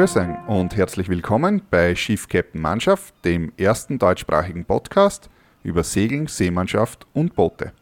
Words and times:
Grüß 0.00 0.16
euch 0.16 0.28
und 0.46 0.78
herzlich 0.78 1.10
willkommen 1.10 1.60
bei 1.70 1.94
Schiff 1.94 2.26
Captain 2.26 2.58
Mannschaft, 2.58 3.12
dem 3.26 3.52
ersten 3.58 3.98
deutschsprachigen 3.98 4.64
Podcast 4.64 5.28
über 5.62 5.84
Segeln, 5.84 6.26
Seemannschaft 6.26 7.06
und 7.12 7.34
Boote. 7.34 7.72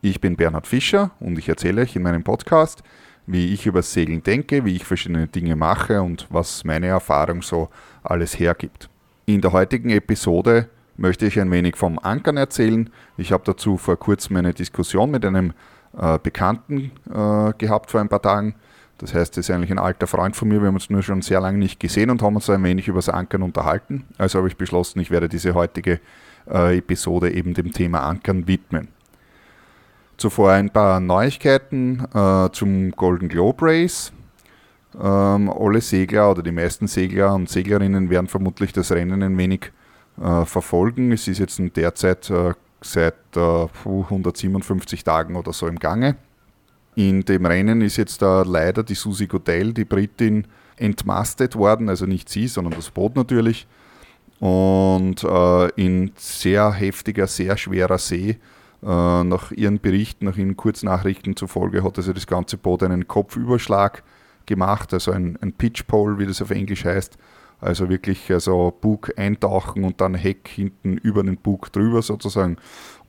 Ich 0.00 0.18
bin 0.18 0.34
Bernhard 0.34 0.66
Fischer 0.66 1.10
und 1.20 1.38
ich 1.38 1.46
erzähle 1.46 1.82
euch 1.82 1.94
in 1.94 2.00
meinem 2.00 2.24
Podcast, 2.24 2.82
wie 3.26 3.52
ich 3.52 3.66
über 3.66 3.82
Segeln 3.82 4.22
denke, 4.22 4.64
wie 4.64 4.76
ich 4.76 4.84
verschiedene 4.86 5.26
Dinge 5.26 5.56
mache 5.56 6.00
und 6.00 6.26
was 6.30 6.64
meine 6.64 6.86
Erfahrung 6.86 7.42
so 7.42 7.68
alles 8.02 8.38
hergibt. 8.38 8.88
In 9.26 9.42
der 9.42 9.52
heutigen 9.52 9.90
Episode 9.90 10.70
möchte 10.96 11.26
ich 11.26 11.38
ein 11.38 11.50
wenig 11.50 11.76
vom 11.76 11.98
Ankern 11.98 12.38
erzählen. 12.38 12.88
Ich 13.18 13.30
habe 13.30 13.44
dazu 13.44 13.76
vor 13.76 13.98
kurzem 13.98 14.36
eine 14.36 14.54
Diskussion 14.54 15.10
mit 15.10 15.22
einem 15.22 15.52
äh, 16.00 16.18
Bekannten 16.18 16.92
äh, 17.10 17.52
gehabt 17.58 17.90
vor 17.90 18.00
ein 18.00 18.08
paar 18.08 18.22
Tagen. 18.22 18.54
Das 18.98 19.14
heißt, 19.14 19.36
er 19.36 19.40
ist 19.40 19.50
eigentlich 19.50 19.70
ein 19.70 19.78
alter 19.78 20.08
Freund 20.08 20.34
von 20.34 20.48
mir. 20.48 20.60
Wir 20.60 20.66
haben 20.66 20.74
uns 20.74 20.90
nur 20.90 21.02
schon 21.02 21.22
sehr 21.22 21.40
lange 21.40 21.58
nicht 21.58 21.78
gesehen 21.78 22.10
und 22.10 22.20
haben 22.20 22.34
uns 22.34 22.50
ein 22.50 22.62
wenig 22.64 22.88
über 22.88 22.98
das 22.98 23.08
Ankern 23.08 23.42
unterhalten. 23.42 24.04
Also 24.18 24.38
habe 24.38 24.48
ich 24.48 24.56
beschlossen, 24.56 24.98
ich 24.98 25.10
werde 25.10 25.28
diese 25.28 25.54
heutige 25.54 26.00
äh, 26.50 26.78
Episode 26.78 27.30
eben 27.30 27.54
dem 27.54 27.72
Thema 27.72 28.00
Ankern 28.00 28.48
widmen. 28.48 28.88
Zuvor 30.16 30.50
ein 30.50 30.70
paar 30.70 30.98
Neuigkeiten 30.98 32.04
äh, 32.12 32.50
zum 32.50 32.90
Golden 32.90 33.28
Globe 33.28 33.66
Race. 33.66 34.12
Ähm, 35.00 35.48
alle 35.48 35.80
Segler 35.80 36.32
oder 36.32 36.42
die 36.42 36.50
meisten 36.50 36.88
Segler 36.88 37.34
und 37.34 37.48
Seglerinnen 37.48 38.10
werden 38.10 38.26
vermutlich 38.26 38.72
das 38.72 38.90
Rennen 38.90 39.22
ein 39.22 39.38
wenig 39.38 39.70
äh, 40.20 40.44
verfolgen. 40.44 41.12
Es 41.12 41.28
ist 41.28 41.38
jetzt 41.38 41.60
derzeit 41.76 42.28
äh, 42.30 42.54
seit 42.80 43.14
157 43.36 45.04
Tagen 45.04 45.36
oder 45.36 45.52
so 45.52 45.68
im 45.68 45.78
Gange. 45.78 46.16
In 46.98 47.24
dem 47.24 47.46
Rennen 47.46 47.80
ist 47.80 47.96
jetzt 47.96 48.22
da 48.22 48.42
leider 48.42 48.82
die 48.82 48.96
Susi 48.96 49.28
Godel, 49.28 49.72
die 49.72 49.84
Britin, 49.84 50.48
entmastet 50.76 51.54
worden, 51.54 51.88
also 51.88 52.06
nicht 52.06 52.28
sie, 52.28 52.48
sondern 52.48 52.74
das 52.74 52.90
Boot 52.90 53.14
natürlich. 53.14 53.68
Und 54.40 55.22
äh, 55.22 55.68
in 55.76 56.10
sehr 56.16 56.72
heftiger, 56.72 57.28
sehr 57.28 57.56
schwerer 57.56 57.98
See 57.98 58.30
äh, 58.82 59.22
nach 59.22 59.52
ihren 59.52 59.78
Berichten, 59.78 60.24
nach 60.24 60.36
ihren 60.36 60.56
Kurznachrichten 60.56 61.36
zufolge 61.36 61.84
hat 61.84 61.98
also 61.98 62.12
das 62.12 62.26
ganze 62.26 62.56
Boot 62.56 62.82
einen 62.82 63.06
Kopfüberschlag 63.06 64.02
gemacht, 64.46 64.92
also 64.92 65.12
ein, 65.12 65.38
ein 65.40 65.52
Pitchpole, 65.52 66.18
wie 66.18 66.26
das 66.26 66.42
auf 66.42 66.50
Englisch 66.50 66.84
heißt. 66.84 67.16
Also 67.60 67.88
wirklich 67.88 68.28
also 68.32 68.76
Bug 68.80 69.12
eintauchen 69.16 69.84
und 69.84 70.00
dann 70.00 70.16
Heck 70.16 70.48
hinten 70.48 70.96
über 70.96 71.22
den 71.22 71.36
Bug 71.36 71.70
drüber 71.70 72.02
sozusagen. 72.02 72.56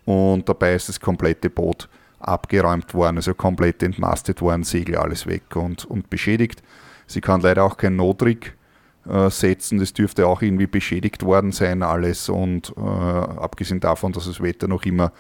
Und 0.06 0.48
dabei 0.48 0.76
ist 0.76 0.90
das 0.90 1.00
komplette 1.00 1.50
Boot 1.50 1.90
abgeräumt 2.20 2.94
worden, 2.94 3.18
also 3.18 3.34
komplett 3.34 3.82
entmastet 3.84 4.42
worden, 4.42 4.64
Segel 4.64 4.98
alles 4.98 5.28
weg 5.28 5.56
und, 5.56 5.86
und 5.86 6.10
beschädigt. 6.10 6.62
Sie 7.08 7.22
kann 7.22 7.42
leider 7.42 7.64
auch 7.64 7.78
kein 7.78 7.96
Notrig 7.96 8.56
äh, 9.08 9.30
setzen, 9.30 9.80
das 9.80 9.94
dürfte 9.94 10.28
auch 10.28 10.42
irgendwie 10.42 10.68
beschädigt 10.68 11.24
worden 11.24 11.52
sein, 11.52 11.82
alles. 11.84 12.30
Und 12.30 12.74
äh, 12.78 12.82
abgesehen 12.82 13.80
davon, 13.80 14.12
dass 14.12 14.26
das 14.26 14.42
Wetter 14.42 14.68
noch 14.68 14.84
immer 14.84 15.12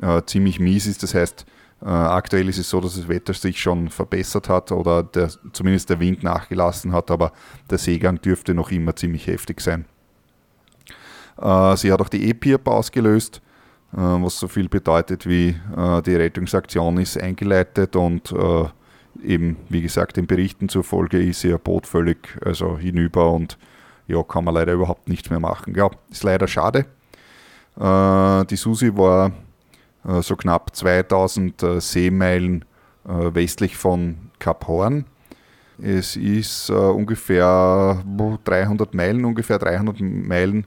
äh, 0.00 0.22
ziemlich 0.26 0.58
mies 0.58 0.86
ist. 0.86 1.02
Das 1.02 1.14
heißt, 1.14 1.46
äh, 1.82 1.86
aktuell 1.86 2.48
ist 2.48 2.58
es 2.58 2.68
so, 2.68 2.80
dass 2.80 2.96
das 2.96 3.08
Wetter 3.08 3.32
sich 3.32 3.60
schon 3.60 3.88
verbessert 3.88 4.48
hat 4.48 4.72
oder 4.72 5.02
der, 5.02 5.30
zumindest 5.52 5.90
der 5.90 6.00
Wind 6.00 6.22
nachgelassen 6.22 6.92
hat, 6.92 7.10
aber 7.10 7.32
der 7.70 7.78
Seegang 7.78 8.20
dürfte 8.20 8.54
noch 8.54 8.70
immer 8.70 8.96
ziemlich 8.96 9.26
heftig 9.26 9.60
sein. 9.60 9.84
Äh, 11.40 11.76
sie 11.76 11.92
hat 11.92 12.00
auch 12.00 12.08
die 12.08 12.28
E-Pirp 12.28 12.68
ausgelöst, 12.68 13.40
was 13.92 14.38
so 14.38 14.46
viel 14.48 14.68
bedeutet 14.68 15.26
wie 15.26 15.56
äh, 15.76 16.02
die 16.02 16.14
Rettungsaktion 16.14 16.98
ist 16.98 17.20
eingeleitet 17.20 17.96
und 17.96 18.32
äh, 18.32 18.64
eben, 19.24 19.56
wie 19.68 19.82
gesagt, 19.82 20.16
den 20.16 20.26
Berichten 20.26 20.68
zufolge 20.68 21.20
ist 21.22 21.44
ihr 21.44 21.58
Boot 21.58 21.86
völlig 21.86 22.38
also 22.44 22.78
hinüber 22.78 23.32
und 23.32 23.58
ja, 24.06 24.22
kann 24.22 24.44
man 24.44 24.54
leider 24.54 24.72
überhaupt 24.72 25.08
nichts 25.08 25.30
mehr 25.30 25.40
machen. 25.40 25.74
Ja, 25.74 25.90
ist 26.10 26.24
leider 26.24 26.48
schade. 26.48 26.86
Äh, 27.78 28.44
die 28.46 28.56
Susi 28.56 28.96
war 28.96 29.32
äh, 30.06 30.22
so 30.22 30.36
knapp 30.36 30.74
2000 30.74 31.62
äh, 31.62 31.80
Seemeilen 31.80 32.64
äh, 33.06 33.34
westlich 33.34 33.76
von 33.76 34.16
Kap 34.38 34.66
Horn. 34.66 35.04
Es 35.82 36.14
ist 36.14 36.68
ungefähr 36.68 38.04
300 38.44 38.92
Meilen, 38.92 39.24
ungefähr 39.24 39.58
300 39.58 39.98
Meilen 39.98 40.66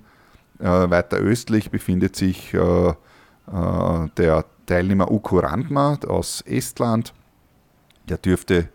weiter 0.57 1.17
östlich 1.17 1.69
befindet 1.69 2.15
sich 2.15 2.55
der 3.47 4.45
Teilnehmer 4.65 5.11
Uko 5.11 5.39
Randma 5.39 5.97
aus 6.07 6.41
Estland. 6.41 7.13
Der 8.07 8.17
dürfte 8.17 8.69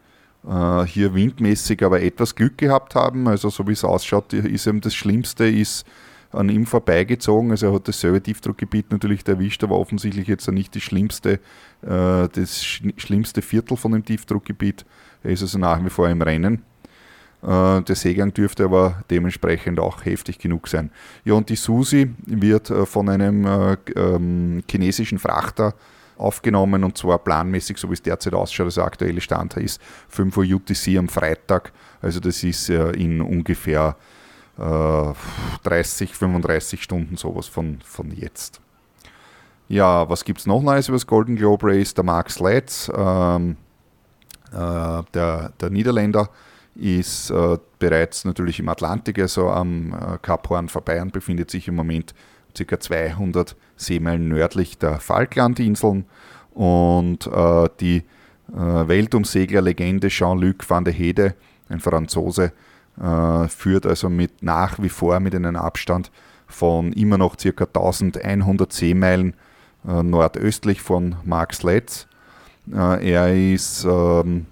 hier 0.86 1.14
windmäßig 1.14 1.82
aber 1.82 2.02
etwas 2.02 2.34
Glück 2.34 2.58
gehabt 2.58 2.94
haben. 2.94 3.28
Also 3.28 3.48
so 3.48 3.66
wie 3.66 3.72
es 3.72 3.84
ausschaut, 3.84 4.32
ist 4.32 4.66
ihm 4.66 4.80
das 4.80 4.94
Schlimmste 4.94 5.48
ist 5.48 5.86
an 6.30 6.48
ihm 6.48 6.66
vorbeigezogen. 6.66 7.50
Also 7.50 7.66
er 7.66 7.74
hat 7.74 7.88
dasselbe 7.88 8.22
Tiefdruckgebiet 8.22 8.90
natürlich 8.90 9.26
erwischt, 9.26 9.64
aber 9.64 9.78
offensichtlich 9.78 10.28
jetzt 10.28 10.50
nicht 10.50 10.74
die 10.74 10.80
schlimmste, 10.80 11.40
äh, 11.82 12.28
das 12.28 12.64
schlimmste 12.64 13.42
Viertel 13.42 13.76
von 13.76 13.92
dem 13.92 14.04
Tiefdruckgebiet. 14.04 14.84
Er 15.22 15.30
ist 15.30 15.42
also 15.42 15.58
nach 15.58 15.82
wie 15.84 15.90
vor 15.90 16.08
im 16.08 16.22
Rennen. 16.22 16.62
Äh, 17.43 17.82
der 17.82 17.94
Seegang 17.94 18.34
dürfte 18.34 18.65
aber 18.65 19.03
dementsprechend 19.10 19.78
auch 19.78 20.04
heftig 20.04 20.38
genug 20.38 20.69
sein. 20.69 20.91
Ja, 21.25 21.34
und 21.34 21.49
die 21.49 21.56
Susi 21.56 22.12
wird 22.26 22.71
äh, 22.71 22.84
von 22.84 23.09
einem 23.09 23.44
äh, 23.44 23.76
ähm, 23.94 24.62
chinesischen 24.69 25.19
Frachter 25.19 25.75
aufgenommen 26.16 26.82
und 26.82 26.99
zwar 26.99 27.19
planmäßig, 27.19 27.78
so 27.78 27.88
wie 27.91 27.94
es 27.94 28.03
derzeit 28.03 28.34
ausschaut, 28.34 28.66
also 28.66 28.81
der 28.81 28.87
aktuelle 28.87 29.21
Stand 29.21 29.56
ist 29.56 29.81
5 30.09 30.37
Uhr 30.37 30.44
UTC 30.44 30.99
am 30.99 31.09
Freitag. 31.09 31.72
Also 32.03 32.19
das 32.19 32.43
ist 32.43 32.69
in 32.71 33.21
ungefähr 33.21 33.94
30, 34.56 36.10
äh, 36.10 36.15
35 36.15 36.82
Stunden 36.82 37.16
sowas 37.16 37.47
von, 37.47 37.78
von 37.84 38.10
jetzt. 38.10 38.60
Ja, 39.69 40.09
was 40.09 40.25
gibt 40.25 40.41
es 40.41 40.47
noch 40.47 40.62
Neues 40.62 40.88
über 40.88 40.97
das 40.97 41.06
Golden 41.06 41.37
Globe 41.37 41.69
Race? 41.69 41.94
Der 41.94 42.03
Mark 42.03 42.31
Slatz, 42.31 42.91
ähm, 42.93 43.56
äh, 44.50 45.03
der, 45.15 45.53
der 45.60 45.70
Niederländer, 45.70 46.31
ist 46.78 47.30
äh, 47.30 47.58
bereits 47.78 48.24
natürlich 48.24 48.60
im 48.60 48.68
Atlantik, 48.68 49.18
also 49.18 49.50
am 49.50 49.92
äh, 49.92 50.18
Kap 50.22 50.48
Horn 50.48 50.68
vorbei 50.68 51.02
und 51.02 51.12
befindet 51.12 51.50
sich 51.50 51.68
im 51.68 51.74
Moment 51.74 52.14
ca. 52.56 52.80
200 52.80 53.56
Seemeilen 53.76 54.28
nördlich 54.28 54.78
der 54.78 55.00
Falklandinseln. 55.00 56.06
Und 56.54 57.26
äh, 57.26 57.68
die 57.80 58.04
äh, 58.52 58.88
Weltumseglerlegende 58.88 60.08
Jean-Luc 60.08 60.68
van 60.68 60.84
der 60.84 60.94
Hede, 60.94 61.34
ein 61.68 61.80
Franzose, 61.80 62.52
äh, 63.00 63.48
führt 63.48 63.86
also 63.86 64.08
mit 64.08 64.42
nach 64.42 64.80
wie 64.80 64.88
vor 64.88 65.20
mit 65.20 65.34
einem 65.34 65.56
Abstand 65.56 66.10
von 66.46 66.92
immer 66.92 67.18
noch 67.18 67.36
ca. 67.36 67.64
1100 67.64 68.72
Seemeilen 68.72 69.34
äh, 69.86 70.02
nordöstlich 70.02 70.80
von 70.80 71.16
Marksletz. 71.24 72.06
Äh, 72.72 73.10
er 73.12 73.34
ist 73.34 73.84
ähm, 73.84 74.46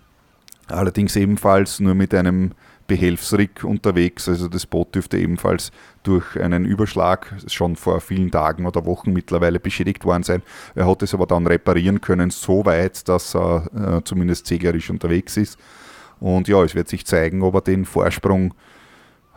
allerdings 0.68 1.16
ebenfalls 1.16 1.80
nur 1.80 1.94
mit 1.94 2.14
einem 2.14 2.52
Behelfsrig 2.86 3.64
unterwegs. 3.64 4.28
Also 4.28 4.48
das 4.48 4.66
Boot 4.66 4.94
dürfte 4.94 5.18
ebenfalls 5.18 5.72
durch 6.02 6.38
einen 6.40 6.64
Überschlag 6.64 7.34
schon 7.48 7.76
vor 7.76 8.00
vielen 8.00 8.30
Tagen 8.30 8.66
oder 8.66 8.84
Wochen 8.84 9.12
mittlerweile 9.12 9.58
beschädigt 9.58 10.04
worden 10.04 10.22
sein. 10.22 10.42
Er 10.74 10.86
hat 10.86 11.02
es 11.02 11.12
aber 11.12 11.26
dann 11.26 11.46
reparieren 11.46 12.00
können, 12.00 12.30
so 12.30 12.64
weit, 12.64 13.08
dass 13.08 13.34
er 13.34 13.66
äh, 13.74 14.04
zumindest 14.04 14.46
seglerisch 14.46 14.90
unterwegs 14.90 15.36
ist. 15.36 15.58
Und 16.20 16.48
ja, 16.48 16.62
es 16.62 16.74
wird 16.74 16.88
sich 16.88 17.04
zeigen, 17.06 17.42
ob 17.42 17.56
er 17.56 17.60
den 17.60 17.84
Vorsprung 17.84 18.54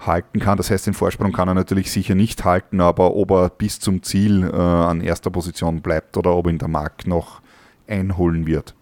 halten 0.06 0.40
kann. 0.40 0.58
Das 0.58 0.72
heißt, 0.72 0.88
den 0.88 0.94
Vorsprung 0.94 1.34
kann 1.34 1.48
er 1.48 1.54
natürlich 1.54 1.92
sicher 1.92 2.16
nicht 2.16 2.46
halten, 2.46 2.80
aber 2.80 3.16
ob 3.16 3.32
er 3.32 3.50
bis 3.50 3.80
zum 3.80 4.04
Ziel 4.04 4.44
äh, 4.44 4.56
an 4.56 5.02
erster 5.02 5.30
Position 5.30 5.82
bleibt 5.82 6.16
oder 6.18 6.36
ob 6.36 6.48
ihn 6.48 6.58
der 6.58 6.70
Markt 6.70 7.08
noch 7.08 7.42
einholen 7.88 8.46
wird. 8.46 8.76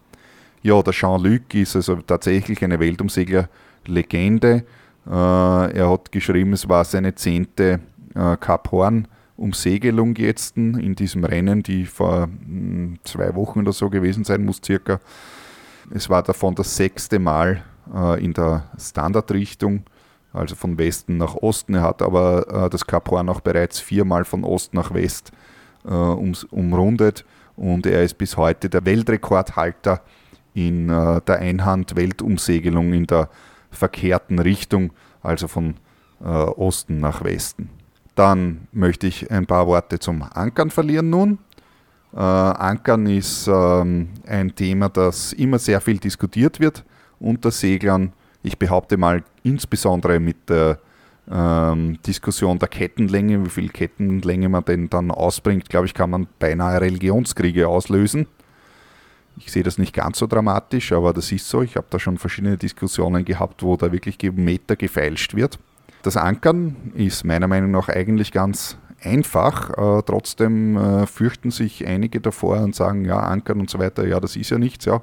Ja, 0.67 0.81
der 0.81 0.91
Jean-Luc 0.91 1.53
ist 1.53 1.77
also 1.77 1.95
tatsächlich 1.95 2.61
eine 2.61 2.77
Weltumsegler-Legende. 2.77 4.65
Äh, 5.05 5.09
er 5.09 5.89
hat 5.89 6.11
geschrieben, 6.11 6.51
es 6.51 6.67
war 6.67 6.83
seine 6.83 7.15
zehnte 7.15 7.79
äh, 8.13 8.35
Cap 8.35 8.69
Horn 8.73 9.07
Umsegelung 9.37 10.17
jetzt 10.17 10.57
in 10.57 10.93
diesem 10.93 11.23
Rennen, 11.23 11.63
die 11.63 11.85
vor 11.85 12.27
mh, 12.27 12.33
hm, 12.45 12.99
zwei 13.05 13.33
Wochen 13.35 13.61
oder 13.61 13.71
so 13.71 13.89
gewesen 13.89 14.25
sein 14.25 14.43
muss, 14.43 14.59
circa. 14.61 14.99
Es 15.89 16.09
war 16.09 16.21
davon 16.21 16.53
das 16.53 16.75
sechste 16.75 17.17
Mal 17.17 17.63
äh, 17.95 18.21
in 18.21 18.33
der 18.33 18.69
Standardrichtung, 18.77 19.83
also 20.33 20.55
von 20.55 20.77
Westen 20.77 21.15
nach 21.15 21.35
Osten. 21.35 21.75
Er 21.75 21.83
hat 21.83 22.01
aber 22.01 22.65
äh, 22.65 22.69
das 22.69 22.85
Kap 22.85 23.09
Horn 23.09 23.29
auch 23.29 23.39
bereits 23.39 23.79
viermal 23.79 24.25
von 24.25 24.43
Ost 24.43 24.73
nach 24.73 24.93
West 24.93 25.31
äh, 25.85 25.93
umrundet 25.93 27.23
und 27.55 27.85
er 27.85 28.03
ist 28.03 28.17
bis 28.17 28.35
heute 28.35 28.69
der 28.69 28.83
Weltrekordhalter 28.83 30.01
in 30.57 30.87
der 30.87 31.39
Einhand-Weltumsegelung 31.39 32.93
in 32.93 33.05
der 33.05 33.29
verkehrten 33.69 34.39
Richtung, 34.39 34.91
also 35.21 35.47
von 35.47 35.75
Osten 36.19 36.99
nach 36.99 37.23
Westen. 37.23 37.69
Dann 38.15 38.67
möchte 38.71 39.05
ich 39.05 39.29
ein 39.29 39.45
paar 39.45 39.67
Worte 39.67 39.99
zum 39.99 40.23
Ankern 40.23 40.71
verlieren 40.71 41.11
nun. 41.11 41.37
Äh, 42.13 42.19
Ankern 42.19 43.05
ist 43.05 43.47
ähm, 43.47 44.09
ein 44.25 44.55
Thema, 44.55 44.89
das 44.89 45.33
immer 45.33 45.59
sehr 45.59 45.81
viel 45.81 45.99
diskutiert 45.99 46.59
wird 46.59 46.83
unter 47.19 47.51
Seglern, 47.51 48.13
Ich 48.43 48.57
behaupte 48.57 48.97
mal, 48.97 49.23
insbesondere 49.43 50.19
mit 50.19 50.49
der 50.49 50.79
ähm, 51.29 51.99
Diskussion 52.05 52.57
der 52.59 52.69
Kettenlänge, 52.69 53.45
wie 53.45 53.49
viel 53.49 53.69
Kettenlänge 53.69 54.49
man 54.49 54.63
denn 54.65 54.89
dann 54.89 55.11
ausbringt, 55.11 55.69
glaube 55.69 55.85
ich, 55.85 55.93
kann 55.93 56.09
man 56.09 56.27
beinahe 56.39 56.81
Religionskriege 56.81 57.67
auslösen. 57.67 58.27
Ich 59.39 59.51
sehe 59.51 59.63
das 59.63 59.77
nicht 59.77 59.93
ganz 59.93 60.19
so 60.19 60.27
dramatisch, 60.27 60.91
aber 60.91 61.13
das 61.13 61.31
ist 61.31 61.47
so. 61.47 61.61
Ich 61.61 61.75
habe 61.75 61.87
da 61.89 61.99
schon 61.99 62.17
verschiedene 62.17 62.57
Diskussionen 62.57 63.23
gehabt, 63.23 63.63
wo 63.63 63.77
da 63.77 63.91
wirklich 63.91 64.17
Meter 64.33 64.75
gefeilscht 64.75 65.35
wird. 65.35 65.59
Das 66.01 66.17
Ankern 66.17 66.75
ist 66.95 67.23
meiner 67.23 67.47
Meinung 67.47 67.71
nach 67.71 67.89
eigentlich 67.89 68.31
ganz 68.31 68.77
einfach. 69.01 69.69
Äh, 69.71 70.01
trotzdem 70.05 70.77
äh, 70.77 71.05
fürchten 71.05 71.51
sich 71.51 71.85
einige 71.85 72.19
davor 72.19 72.61
und 72.61 72.75
sagen, 72.75 73.05
ja, 73.05 73.19
Ankern 73.19 73.59
und 73.59 73.69
so 73.69 73.79
weiter, 73.79 74.07
ja, 74.07 74.19
das 74.19 74.35
ist 74.35 74.49
ja 74.49 74.57
nichts. 74.57 74.85
Ja. 74.85 75.01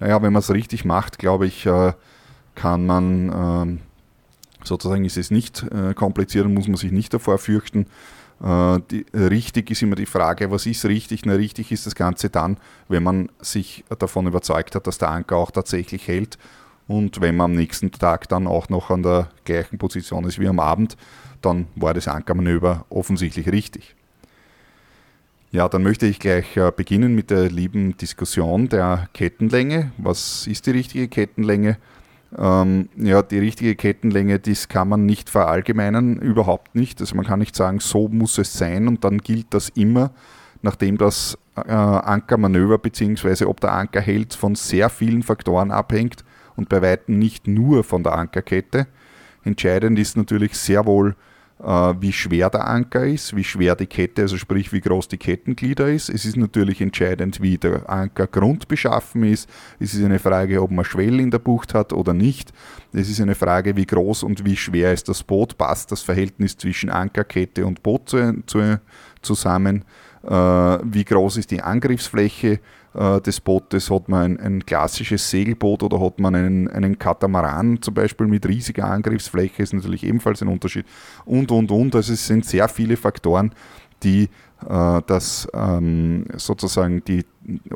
Naja, 0.00 0.22
wenn 0.22 0.32
man 0.32 0.40
es 0.40 0.52
richtig 0.52 0.84
macht, 0.84 1.18
glaube 1.18 1.46
ich, 1.46 1.66
äh, 1.66 1.92
kann 2.54 2.86
man 2.86 3.32
ähm, 3.34 3.80
sozusagen 4.64 5.04
ist 5.04 5.16
es 5.16 5.30
nicht 5.30 5.64
äh, 5.64 5.94
kompliziert 5.94 6.46
und 6.46 6.54
muss 6.54 6.68
man 6.68 6.76
sich 6.76 6.92
nicht 6.92 7.12
davor 7.14 7.38
fürchten. 7.38 7.86
Äh, 8.42 8.80
die, 8.90 9.06
richtig 9.12 9.70
ist 9.70 9.82
immer 9.82 9.96
die 9.96 10.06
Frage, 10.06 10.50
was 10.50 10.66
ist 10.66 10.84
richtig? 10.84 11.24
Na, 11.24 11.34
richtig 11.34 11.72
ist 11.72 11.86
das 11.86 11.94
Ganze 11.94 12.30
dann, 12.30 12.56
wenn 12.88 13.02
man 13.02 13.30
sich 13.40 13.84
davon 13.98 14.26
überzeugt 14.26 14.74
hat, 14.74 14.86
dass 14.86 14.98
der 14.98 15.10
Anker 15.10 15.36
auch 15.36 15.50
tatsächlich 15.50 16.06
hält 16.08 16.38
und 16.88 17.20
wenn 17.20 17.36
man 17.36 17.52
am 17.52 17.56
nächsten 17.56 17.92
Tag 17.92 18.28
dann 18.28 18.46
auch 18.46 18.68
noch 18.70 18.90
an 18.90 19.02
der 19.02 19.28
gleichen 19.44 19.78
Position 19.78 20.24
ist 20.24 20.38
wie 20.38 20.48
am 20.48 20.58
Abend, 20.58 20.96
dann 21.42 21.66
war 21.76 21.94
das 21.94 22.08
Ankermanöver 22.08 22.86
offensichtlich 22.88 23.48
richtig. 23.52 23.94
Ja, 25.50 25.68
dann 25.68 25.82
möchte 25.82 26.06
ich 26.06 26.18
gleich 26.18 26.56
äh, 26.56 26.72
beginnen 26.74 27.14
mit 27.14 27.30
der 27.30 27.50
lieben 27.50 27.96
Diskussion 27.96 28.68
der 28.68 29.08
Kettenlänge. 29.14 29.92
Was 29.96 30.46
ist 30.46 30.66
die 30.66 30.72
richtige 30.72 31.08
Kettenlänge? 31.08 31.78
Ähm, 32.36 32.90
ja, 32.96 33.22
die 33.22 33.38
richtige 33.38 33.74
Kettenlänge, 33.74 34.38
das 34.38 34.68
kann 34.68 34.88
man 34.88 35.06
nicht 35.06 35.30
verallgemeinern, 35.30 36.16
überhaupt 36.16 36.74
nicht. 36.74 37.00
Also 37.00 37.16
man 37.16 37.24
kann 37.24 37.38
nicht 37.38 37.56
sagen, 37.56 37.80
so 37.80 38.08
muss 38.08 38.36
es 38.38 38.52
sein 38.52 38.86
und 38.86 39.04
dann 39.04 39.18
gilt 39.18 39.46
das 39.50 39.70
immer, 39.70 40.10
nachdem 40.60 40.98
das 40.98 41.38
äh, 41.56 41.72
Ankermanöver 41.72 42.78
bzw. 42.78 43.46
ob 43.46 43.60
der 43.60 43.72
Anker 43.72 44.00
hält 44.00 44.34
von 44.34 44.54
sehr 44.54 44.90
vielen 44.90 45.22
Faktoren 45.22 45.70
abhängt 45.70 46.24
und 46.56 46.68
bei 46.68 46.82
weitem 46.82 47.18
nicht 47.18 47.46
nur 47.46 47.82
von 47.84 48.02
der 48.02 48.14
Ankerkette. 48.14 48.86
Entscheidend 49.44 49.98
ist 49.98 50.16
natürlich 50.16 50.54
sehr 50.58 50.84
wohl 50.84 51.16
wie 51.58 52.12
schwer 52.12 52.50
der 52.50 52.68
Anker 52.68 53.04
ist, 53.04 53.34
wie 53.34 53.42
schwer 53.42 53.74
die 53.74 53.86
Kette, 53.86 54.22
also 54.22 54.36
sprich 54.36 54.72
wie 54.72 54.80
groß 54.80 55.08
die 55.08 55.16
Kettenglieder 55.16 55.88
ist. 55.88 56.08
Es 56.08 56.24
ist 56.24 56.36
natürlich 56.36 56.80
entscheidend, 56.80 57.42
wie 57.42 57.58
der 57.58 57.88
Ankergrund 57.90 58.68
beschaffen 58.68 59.24
ist. 59.24 59.50
Es 59.80 59.92
ist 59.92 60.04
eine 60.04 60.20
Frage, 60.20 60.62
ob 60.62 60.70
man 60.70 60.84
Schwell 60.84 61.18
in 61.18 61.32
der 61.32 61.40
Bucht 61.40 61.74
hat 61.74 61.92
oder 61.92 62.14
nicht. 62.14 62.52
Es 62.92 63.10
ist 63.10 63.20
eine 63.20 63.34
Frage, 63.34 63.74
wie 63.74 63.86
groß 63.86 64.22
und 64.22 64.44
wie 64.44 64.56
schwer 64.56 64.92
ist 64.92 65.08
das 65.08 65.24
Boot, 65.24 65.58
passt 65.58 65.90
das 65.90 66.02
Verhältnis 66.02 66.56
zwischen 66.56 66.90
Ankerkette 66.90 67.66
und 67.66 67.82
Boot 67.82 68.08
zu, 68.08 68.40
zu, 68.46 68.80
zusammen, 69.20 69.84
äh, 70.22 70.30
wie 70.30 71.04
groß 71.04 71.38
ist 71.38 71.50
die 71.50 71.62
Angriffsfläche 71.62 72.60
äh, 72.98 73.20
des 73.20 73.40
Bootes, 73.40 73.90
hat 73.90 74.08
man 74.08 74.22
ein, 74.22 74.40
ein, 74.40 74.66
klassisches 74.66 75.30
Segelboot 75.30 75.82
oder 75.84 76.00
hat 76.00 76.18
man 76.18 76.34
einen, 76.34 76.68
einen 76.68 76.98
Katamaran 76.98 77.80
zum 77.80 77.94
Beispiel 77.94 78.26
mit 78.26 78.46
riesiger 78.46 78.86
Angriffsfläche, 78.86 79.62
ist 79.62 79.72
natürlich 79.72 80.04
ebenfalls 80.04 80.42
ein 80.42 80.48
Unterschied 80.48 80.84
und, 81.24 81.50
und, 81.52 81.70
und. 81.70 81.94
Also 81.94 82.12
es 82.12 82.26
sind 82.26 82.44
sehr 82.44 82.68
viele 82.68 82.96
Faktoren, 82.96 83.52
die 84.02 84.28
äh, 84.68 85.02
das 85.06 85.46
ähm, 85.54 86.24
sozusagen 86.36 87.04
die, 87.04 87.24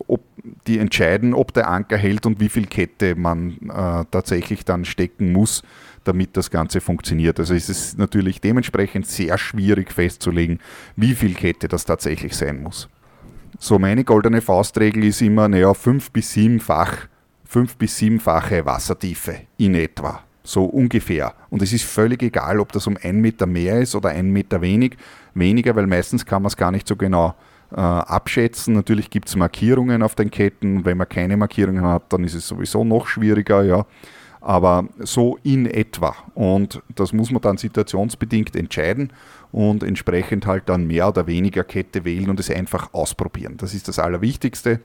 ob, 0.09 0.23
die 0.67 0.79
entscheiden, 0.79 1.35
ob 1.35 1.53
der 1.53 1.71
Anker 1.71 1.97
hält 1.97 2.27
und 2.27 2.41
wie 2.41 2.49
viel 2.49 2.67
Kette 2.67 3.15
man 3.15 3.59
äh, 3.69 4.05
tatsächlich 4.11 4.65
dann 4.65 4.85
stecken 4.85 5.33
muss, 5.33 5.63
damit 6.03 6.37
das 6.37 6.51
Ganze 6.51 6.81
funktioniert. 6.81 7.39
Also 7.39 7.55
es 7.55 7.69
ist 7.69 7.97
natürlich 7.97 8.41
dementsprechend 8.41 9.07
sehr 9.07 9.39
schwierig 9.39 9.93
festzulegen, 9.93 10.59
wie 10.97 11.15
viel 11.15 11.35
Kette 11.35 11.69
das 11.69 11.85
tatsächlich 11.85 12.37
sein 12.37 12.61
muss. 12.61 12.89
So 13.59 13.79
meine 13.79 14.05
goldene 14.05 14.41
Faustregel 14.41 15.05
ist 15.05 15.21
immer, 15.23 15.49
naja, 15.49 15.75
fünf 15.75 16.11
bis 16.11 16.33
siebenfach, 16.33 17.09
fünf 17.45 17.77
bis 17.77 17.97
siebenfache 17.97 18.65
Wassertiefe 18.65 19.43
in 19.59 19.75
etwa. 19.75 20.21
So 20.45 20.65
ungefähr. 20.65 21.35
Und 21.51 21.63
es 21.63 21.73
ist 21.73 21.85
völlig 21.85 22.23
egal, 22.23 22.59
ob 22.59 22.73
das 22.73 22.87
um 22.87 22.97
einen 23.01 23.21
Meter 23.21 23.47
mehr 23.47 23.81
ist 23.81 23.95
oder 23.95 24.09
einen 24.09 24.33
Meter 24.33 24.61
wenig, 24.61 24.97
weniger, 25.35 25.77
weil 25.77 25.87
meistens 25.87 26.27
kann 26.27 26.43
man 26.43 26.49
es 26.49 26.57
gar 26.57 26.73
nicht 26.73 26.89
so 26.89 26.97
genau 26.97 27.35
äh, 27.71 27.81
abschätzen. 27.81 28.75
Natürlich 28.75 29.09
gibt 29.11 29.29
es 29.29 29.37
Markierungen 29.37 30.03
auf 30.03 30.15
den 30.15 30.31
Ketten. 30.31 30.85
Wenn 30.85 30.97
man 30.97 31.09
keine 31.09 31.37
Markierungen 31.37 31.85
hat, 31.85 32.13
dann 32.13 32.25
ist 32.25 32.35
es 32.35 32.49
sowieso 32.49 32.85
noch 32.85 33.07
schwieriger, 33.07 33.63
ja. 33.63 33.87
Aber 34.43 34.89
so 34.99 35.39
in 35.45 35.67
etwa. 35.67 36.17
Und 36.35 36.83
das 36.97 37.13
muss 37.13 37.31
man 37.31 37.41
dann 37.43 37.59
situationsbedingt 37.59 38.57
entscheiden 38.57 39.13
und 39.53 39.85
entsprechend 39.85 40.47
halt 40.47 40.69
dann 40.69 40.87
mehr 40.87 41.09
oder 41.09 41.27
weniger 41.29 41.63
Kette 41.63 42.05
wählen 42.05 42.29
und 42.29 42.41
es 42.41 42.51
einfach 42.51 42.93
ausprobieren. 42.93 43.57
Das 43.57 43.73
ist 43.73 43.87
das 43.87 44.01
Allerwichtigste. 44.01 44.81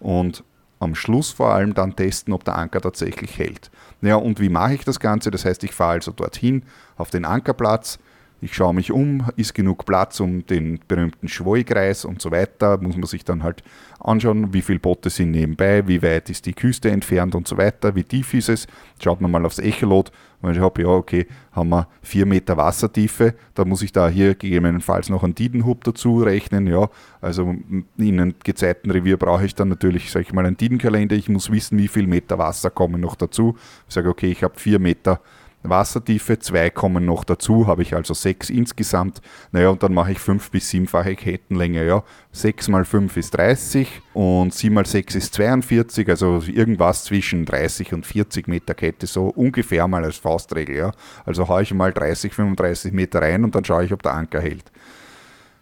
Und 0.00 0.42
am 0.78 0.94
Schluss 0.94 1.30
vor 1.30 1.50
allem 1.50 1.74
dann 1.74 1.96
testen, 1.96 2.34
ob 2.34 2.44
der 2.44 2.56
Anker 2.56 2.80
tatsächlich 2.80 3.38
hält. 3.38 3.70
Naja, 4.00 4.16
und 4.16 4.40
wie 4.40 4.48
mache 4.48 4.74
ich 4.74 4.84
das 4.84 5.00
Ganze? 5.00 5.30
Das 5.30 5.44
heißt, 5.44 5.64
ich 5.64 5.72
fahre 5.72 5.92
also 5.92 6.12
dorthin 6.12 6.64
auf 6.96 7.10
den 7.10 7.24
Ankerplatz, 7.24 7.98
ich 8.40 8.54
schaue 8.54 8.74
mich 8.74 8.92
um, 8.92 9.24
ist 9.36 9.54
genug 9.54 9.86
Platz 9.86 10.20
um 10.20 10.46
den 10.46 10.78
berühmten 10.86 11.26
Schwoikreis 11.26 12.04
und 12.04 12.20
so 12.20 12.30
weiter. 12.30 12.78
Muss 12.78 12.96
man 12.96 13.06
sich 13.06 13.24
dann 13.24 13.42
halt 13.42 13.62
anschauen, 13.98 14.52
wie 14.52 14.60
viele 14.60 14.78
Boote 14.78 15.08
sind 15.08 15.30
nebenbei, 15.30 15.88
wie 15.88 16.02
weit 16.02 16.28
ist 16.28 16.44
die 16.44 16.52
Küste 16.52 16.90
entfernt 16.90 17.34
und 17.34 17.48
so 17.48 17.56
weiter, 17.56 17.94
wie 17.94 18.04
tief 18.04 18.34
ist 18.34 18.50
es. 18.50 18.66
Schaut 19.02 19.22
man 19.22 19.30
mal 19.30 19.44
aufs 19.46 19.58
Echolot, 19.58 20.12
weil 20.42 20.54
ich 20.54 20.60
habe, 20.60 20.82
ja, 20.82 20.88
okay, 20.88 21.26
haben 21.52 21.70
wir 21.70 21.88
vier 22.02 22.26
Meter 22.26 22.58
Wassertiefe, 22.58 23.34
da 23.54 23.64
muss 23.64 23.80
ich 23.80 23.92
da 23.92 24.08
hier 24.08 24.34
gegebenenfalls 24.34 25.08
noch 25.08 25.24
einen 25.24 25.34
Didenhub 25.34 25.82
dazu 25.84 26.18
rechnen. 26.18 26.66
Ja, 26.66 26.90
also 27.22 27.54
in 27.96 28.20
einem 28.20 28.34
Gezeitenrevier 28.44 29.16
brauche 29.16 29.46
ich 29.46 29.54
dann 29.54 29.68
natürlich, 29.68 30.10
sage 30.10 30.26
ich 30.26 30.34
mal, 30.34 30.44
einen 30.44 30.58
Didenkalender. 30.58 31.16
Ich 31.16 31.30
muss 31.30 31.50
wissen, 31.50 31.78
wie 31.78 31.88
viel 31.88 32.06
Meter 32.06 32.38
Wasser 32.38 32.70
kommen 32.70 33.00
noch 33.00 33.16
dazu. 33.16 33.56
Ich 33.88 33.94
sage, 33.94 34.10
okay, 34.10 34.30
ich 34.30 34.42
habe 34.42 34.58
vier 34.58 34.78
Meter 34.78 35.20
Wassertiefe, 35.68 36.38
zwei 36.38 36.70
kommen 36.70 37.04
noch 37.04 37.24
dazu, 37.24 37.66
habe 37.66 37.82
ich 37.82 37.94
also 37.94 38.14
sechs 38.14 38.50
insgesamt. 38.50 39.20
Naja, 39.52 39.70
und 39.70 39.82
dann 39.82 39.94
mache 39.94 40.12
ich 40.12 40.18
fünf 40.18 40.50
bis 40.50 40.70
siebenfache 40.70 41.14
Kettenlänge. 41.14 41.86
Ja. 41.86 42.02
Sechs 42.32 42.68
mal 42.68 42.84
fünf 42.84 43.16
ist 43.16 43.30
30 43.36 44.02
und 44.14 44.52
sieben 44.54 44.74
mal 44.74 44.86
sechs 44.86 45.14
ist 45.14 45.34
42, 45.34 46.08
also 46.08 46.42
irgendwas 46.46 47.04
zwischen 47.04 47.44
30 47.44 47.92
und 47.92 48.06
40 48.06 48.48
Meter 48.48 48.74
Kette, 48.74 49.06
so 49.06 49.28
ungefähr 49.28 49.86
mal 49.88 50.04
als 50.04 50.16
Faustregel. 50.16 50.76
Ja. 50.76 50.92
Also 51.24 51.48
haue 51.48 51.62
ich 51.62 51.72
mal 51.74 51.92
30, 51.92 52.32
35 52.32 52.92
Meter 52.92 53.22
rein 53.22 53.44
und 53.44 53.54
dann 53.54 53.64
schaue 53.64 53.84
ich, 53.84 53.92
ob 53.92 54.02
der 54.02 54.14
Anker 54.14 54.40
hält. 54.40 54.70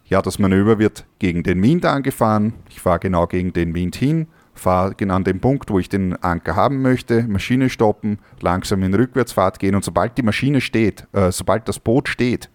Ja, 0.07 0.21
das 0.21 0.37
Manöver 0.37 0.77
wird 0.77 1.05
gegen 1.19 1.43
den 1.43 1.61
Wind 1.63 1.85
angefahren. 1.85 2.53
Ich 2.69 2.79
fahre 2.79 2.99
genau 2.99 3.25
gegen 3.25 3.53
den 3.53 3.73
Wind 3.73 3.95
hin 3.95 4.27
fahre 4.55 4.95
genau 4.95 5.15
an 5.15 5.23
den 5.23 5.39
Punkt, 5.39 5.69
wo 5.69 5.79
ich 5.79 5.89
den 5.89 6.15
Anker 6.23 6.55
haben 6.55 6.81
möchte, 6.81 7.23
Maschine 7.23 7.69
stoppen, 7.69 8.19
langsam 8.39 8.81
in 8.83 8.93
Rückwärtsfahrt 8.93 9.59
gehen 9.59 9.75
und 9.75 9.83
sobald 9.83 10.17
die 10.17 10.23
Maschine 10.23 10.61
steht, 10.61 11.05
äh, 11.13 11.31
sobald 11.31 11.67
das 11.67 11.79
Boot 11.79 12.09
steht, 12.09 12.49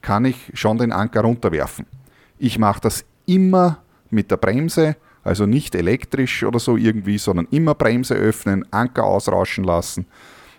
kann 0.00 0.24
ich 0.24 0.50
schon 0.54 0.78
den 0.78 0.92
Anker 0.92 1.22
runterwerfen. 1.22 1.86
Ich 2.38 2.58
mache 2.58 2.80
das 2.80 3.04
immer 3.26 3.78
mit 4.10 4.30
der 4.30 4.36
Bremse, 4.36 4.96
also 5.24 5.46
nicht 5.46 5.74
elektrisch 5.74 6.42
oder 6.42 6.58
so 6.58 6.76
irgendwie, 6.76 7.18
sondern 7.18 7.46
immer 7.50 7.74
Bremse 7.74 8.14
öffnen, 8.14 8.64
Anker 8.72 9.04
ausrauschen 9.04 9.64
lassen. 9.64 10.06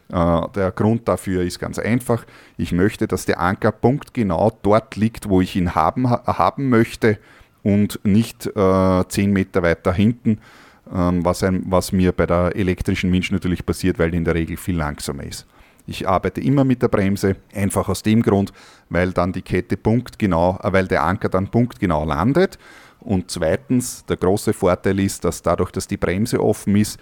Äh, 0.09 0.41
der 0.55 0.71
Grund 0.71 1.07
dafür 1.07 1.43
ist 1.43 1.59
ganz 1.59 1.79
einfach. 1.79 2.25
Ich 2.57 2.71
möchte, 2.71 3.07
dass 3.07 3.25
der 3.25 3.39
Anker 3.39 3.71
punktgenau 3.71 4.51
dort 4.61 4.95
liegt, 4.95 5.29
wo 5.29 5.41
ich 5.41 5.55
ihn 5.55 5.75
haben, 5.75 6.09
haben 6.09 6.69
möchte 6.69 7.17
und 7.63 7.99
nicht 8.03 8.45
äh, 8.47 9.07
10 9.07 9.31
Meter 9.31 9.63
weiter 9.63 9.93
hinten, 9.93 10.39
was, 10.85 11.43
ein, 11.43 11.63
was 11.67 11.91
mir 11.91 12.11
bei 12.11 12.25
der 12.25 12.55
elektrischen 12.55 13.11
Winch 13.11 13.31
natürlich 13.31 13.65
passiert, 13.65 13.99
weil 13.99 14.11
die 14.11 14.17
in 14.17 14.25
der 14.25 14.35
Regel 14.35 14.57
viel 14.57 14.75
langsamer 14.75 15.23
ist. 15.23 15.45
Ich 15.85 16.07
arbeite 16.07 16.39
immer 16.41 16.63
mit 16.63 16.81
der 16.81 16.87
Bremse, 16.87 17.35
einfach 17.53 17.89
aus 17.89 18.03
dem 18.03 18.21
Grund, 18.21 18.53
weil 18.89 19.11
dann 19.11 19.33
die 19.33 19.41
Kette 19.41 19.75
punktgenau, 19.75 20.59
äh, 20.63 20.71
weil 20.71 20.87
der 20.87 21.03
Anker 21.03 21.29
dann 21.29 21.49
punktgenau 21.49 22.05
landet. 22.05 22.57
Und 23.01 23.29
zweitens, 23.29 24.05
der 24.05 24.15
große 24.15 24.53
Vorteil 24.53 24.99
ist, 24.99 25.25
dass 25.25 25.41
dadurch, 25.41 25.71
dass 25.71 25.87
die 25.87 25.97
Bremse 25.97 26.41
offen 26.41 26.77
ist, 26.77 26.97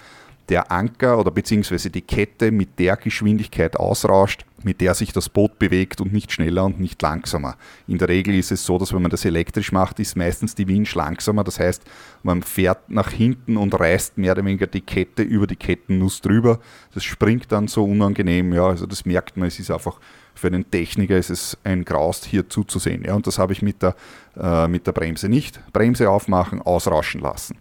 der 0.51 0.69
Anker 0.69 1.17
oder 1.17 1.31
beziehungsweise 1.31 1.89
die 1.89 2.01
Kette 2.01 2.51
mit 2.51 2.77
der 2.77 2.97
Geschwindigkeit 2.97 3.77
ausrauscht, 3.77 4.45
mit 4.63 4.81
der 4.81 4.93
sich 4.93 5.13
das 5.13 5.29
Boot 5.29 5.57
bewegt 5.57 6.01
und 6.01 6.11
nicht 6.11 6.31
schneller 6.31 6.65
und 6.65 6.77
nicht 6.77 7.01
langsamer. 7.01 7.55
In 7.87 7.97
der 7.97 8.09
Regel 8.09 8.35
ist 8.35 8.51
es 8.51 8.65
so, 8.65 8.77
dass 8.77 8.93
wenn 8.93 9.01
man 9.01 9.09
das 9.09 9.23
elektrisch 9.23 9.71
macht, 9.71 9.99
ist 10.01 10.17
meistens 10.17 10.53
die 10.53 10.67
Winch 10.67 10.93
langsamer. 10.93 11.45
Das 11.45 11.57
heißt, 11.57 11.83
man 12.21 12.43
fährt 12.43 12.89
nach 12.89 13.11
hinten 13.11 13.55
und 13.55 13.79
reißt 13.79 14.17
mehr 14.17 14.33
oder 14.33 14.43
weniger 14.43 14.67
die 14.67 14.81
Kette 14.81 15.23
über 15.23 15.47
die 15.47 15.55
Kettennuss 15.55 16.19
drüber. 16.19 16.59
Das 16.93 17.05
springt 17.05 17.49
dann 17.53 17.69
so 17.69 17.85
unangenehm. 17.85 18.53
Ja, 18.53 18.67
also 18.67 18.85
das 18.85 19.05
merkt 19.05 19.37
man. 19.37 19.47
Es 19.47 19.57
ist 19.57 19.71
einfach 19.71 19.99
für 20.35 20.47
einen 20.47 20.69
Techniker 20.69 21.17
ist 21.17 21.29
es 21.29 21.57
ein 21.63 21.85
Graust 21.85 22.25
hier 22.25 22.49
zuzusehen. 22.49 23.05
Ja, 23.05 23.15
und 23.15 23.25
das 23.25 23.39
habe 23.39 23.53
ich 23.53 23.61
mit 23.61 23.81
der, 23.81 23.95
äh, 24.37 24.67
mit 24.67 24.85
der 24.85 24.91
Bremse 24.91 25.29
nicht. 25.29 25.61
Bremse 25.71 26.09
aufmachen, 26.09 26.61
ausrauschen 26.61 27.21
lassen. 27.21 27.57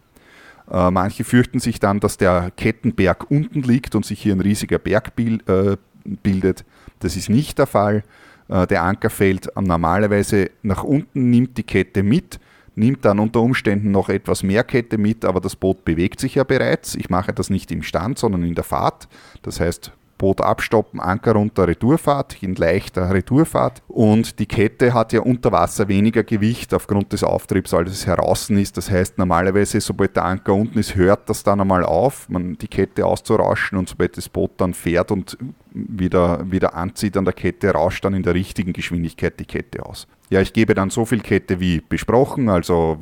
Äh, 0.70 0.90
manche 0.90 1.24
fürchten 1.24 1.58
sich 1.58 1.80
dann, 1.80 2.00
dass 2.00 2.16
der 2.16 2.52
Kettenberg 2.56 3.30
unten 3.30 3.62
liegt 3.62 3.94
und 3.94 4.06
sich 4.06 4.22
hier 4.22 4.34
ein 4.34 4.40
riesiger 4.40 4.78
Berg 4.78 5.12
äh, 5.18 5.76
bildet. 6.04 6.64
Das 7.00 7.16
ist 7.16 7.28
nicht 7.28 7.58
der 7.58 7.66
Fall. 7.66 8.04
Äh, 8.48 8.66
der 8.66 8.82
Anker 8.82 9.10
fällt 9.10 9.50
normalerweise 9.60 10.50
nach 10.62 10.84
unten, 10.84 11.30
nimmt 11.30 11.58
die 11.58 11.62
Kette 11.62 12.02
mit, 12.02 12.38
nimmt 12.74 13.04
dann 13.04 13.18
unter 13.18 13.40
Umständen 13.40 13.90
noch 13.90 14.08
etwas 14.08 14.42
mehr 14.42 14.64
Kette 14.64 14.96
mit, 14.96 15.24
aber 15.24 15.40
das 15.40 15.56
Boot 15.56 15.84
bewegt 15.84 16.20
sich 16.20 16.36
ja 16.36 16.44
bereits. 16.44 16.94
Ich 16.94 17.10
mache 17.10 17.32
das 17.32 17.50
nicht 17.50 17.70
im 17.72 17.82
Stand, 17.82 18.18
sondern 18.18 18.44
in 18.44 18.54
der 18.54 18.64
Fahrt. 18.64 19.08
Das 19.42 19.60
heißt, 19.60 19.92
Boot 20.20 20.42
abstoppen, 20.42 21.00
Anker 21.00 21.32
runter, 21.32 21.66
Retourfahrt, 21.66 22.42
in 22.42 22.54
leichter 22.54 23.10
Retourfahrt. 23.10 23.82
Und 23.88 24.38
die 24.38 24.44
Kette 24.44 24.92
hat 24.92 25.14
ja 25.14 25.20
unter 25.22 25.50
Wasser 25.50 25.88
weniger 25.88 26.24
Gewicht 26.24 26.74
aufgrund 26.74 27.14
des 27.14 27.24
Auftriebs, 27.24 27.72
als 27.72 27.90
es 27.90 28.06
heraus 28.06 28.50
ist. 28.50 28.76
Das 28.76 28.90
heißt, 28.90 29.16
normalerweise, 29.16 29.80
sobald 29.80 30.14
der 30.14 30.26
Anker 30.26 30.52
unten 30.52 30.78
ist, 30.78 30.94
hört 30.94 31.30
das 31.30 31.42
dann 31.42 31.62
einmal 31.62 31.84
auf, 31.84 32.28
man 32.28 32.58
die 32.58 32.68
Kette 32.68 33.06
auszurauschen 33.06 33.78
und 33.78 33.88
sobald 33.88 34.18
das 34.18 34.28
Boot 34.28 34.50
dann 34.58 34.74
fährt 34.74 35.10
und 35.10 35.38
wieder, 35.72 36.44
wieder 36.50 36.74
anzieht 36.74 37.16
an 37.16 37.24
der 37.24 37.32
Kette, 37.32 37.70
rauscht 37.70 38.04
dann 38.04 38.12
in 38.12 38.22
der 38.22 38.34
richtigen 38.34 38.74
Geschwindigkeit 38.74 39.40
die 39.40 39.46
Kette 39.46 39.86
aus. 39.86 40.06
Ja, 40.28 40.40
ich 40.40 40.52
gebe 40.52 40.74
dann 40.74 40.90
so 40.90 41.06
viel 41.06 41.20
Kette 41.20 41.60
wie 41.60 41.80
besprochen, 41.80 42.50
also 42.50 42.98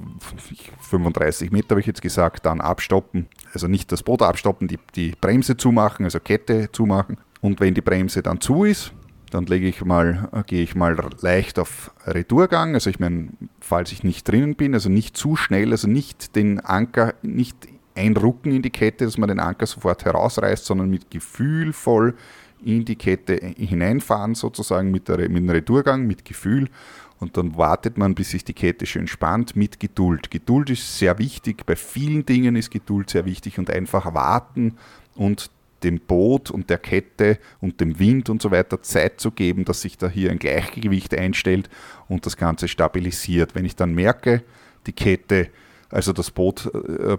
35 0.80 1.50
Meter 1.50 1.70
habe 1.70 1.80
ich 1.80 1.86
jetzt 1.86 2.00
gesagt, 2.00 2.46
dann 2.46 2.60
abstoppen, 2.60 3.26
also 3.58 3.68
nicht 3.68 3.90
das 3.90 4.02
Boot 4.02 4.22
abstoppen, 4.22 4.68
die, 4.68 4.78
die 4.94 5.14
Bremse 5.20 5.56
zumachen, 5.56 6.04
also 6.04 6.20
Kette 6.20 6.70
zumachen. 6.72 7.18
Und 7.40 7.60
wenn 7.60 7.74
die 7.74 7.80
Bremse 7.80 8.22
dann 8.22 8.40
zu 8.40 8.64
ist, 8.64 8.92
dann 9.30 9.46
lege 9.46 9.66
ich 9.66 9.84
mal, 9.84 10.28
gehe 10.46 10.62
ich 10.62 10.74
mal 10.74 10.96
leicht 11.20 11.58
auf 11.58 11.90
Retourgang. 12.06 12.74
Also 12.74 12.88
ich 12.88 12.98
meine, 12.98 13.28
falls 13.60 13.92
ich 13.92 14.04
nicht 14.04 14.26
drinnen 14.28 14.54
bin, 14.54 14.74
also 14.74 14.88
nicht 14.88 15.16
zu 15.16 15.36
schnell, 15.36 15.72
also 15.72 15.88
nicht 15.88 16.36
den 16.36 16.60
Anker, 16.60 17.14
nicht 17.22 17.68
einrucken 17.94 18.52
in 18.52 18.62
die 18.62 18.70
Kette, 18.70 19.04
dass 19.04 19.18
man 19.18 19.28
den 19.28 19.40
Anker 19.40 19.66
sofort 19.66 20.04
herausreißt, 20.04 20.64
sondern 20.64 20.88
mit 20.88 21.10
gefühlvoll 21.10 22.14
in 22.64 22.84
die 22.84 22.96
Kette 22.96 23.34
hineinfahren, 23.56 24.34
sozusagen 24.34 24.90
mit, 24.90 25.08
der, 25.08 25.18
mit 25.28 25.36
dem 25.36 25.50
Retourgang, 25.50 26.06
mit 26.06 26.24
Gefühl 26.24 26.68
und 27.20 27.36
dann 27.36 27.56
wartet 27.56 27.98
man, 27.98 28.14
bis 28.14 28.30
sich 28.30 28.44
die 28.44 28.54
Kette 28.54 28.86
schön 28.86 29.08
spannt 29.08 29.56
mit 29.56 29.80
Geduld. 29.80 30.30
Geduld 30.30 30.70
ist 30.70 30.98
sehr 30.98 31.18
wichtig, 31.18 31.66
bei 31.66 31.76
vielen 31.76 32.24
Dingen 32.24 32.56
ist 32.56 32.70
Geduld 32.70 33.10
sehr 33.10 33.24
wichtig 33.24 33.58
und 33.58 33.70
einfach 33.70 34.14
warten 34.14 34.76
und 35.14 35.50
dem 35.82 36.00
Boot 36.00 36.50
und 36.50 36.70
der 36.70 36.78
Kette 36.78 37.38
und 37.60 37.80
dem 37.80 37.98
Wind 37.98 38.30
und 38.30 38.42
so 38.42 38.50
weiter 38.50 38.82
Zeit 38.82 39.20
zu 39.20 39.30
geben, 39.30 39.64
dass 39.64 39.82
sich 39.82 39.96
da 39.96 40.08
hier 40.08 40.30
ein 40.30 40.38
Gleichgewicht 40.38 41.16
einstellt 41.16 41.68
und 42.08 42.26
das 42.26 42.36
Ganze 42.36 42.68
stabilisiert. 42.68 43.54
Wenn 43.54 43.64
ich 43.64 43.76
dann 43.76 43.94
merke, 43.94 44.42
die 44.86 44.92
Kette, 44.92 45.50
also 45.90 46.12
das 46.12 46.30
Boot 46.30 46.66
äh, 46.66 47.18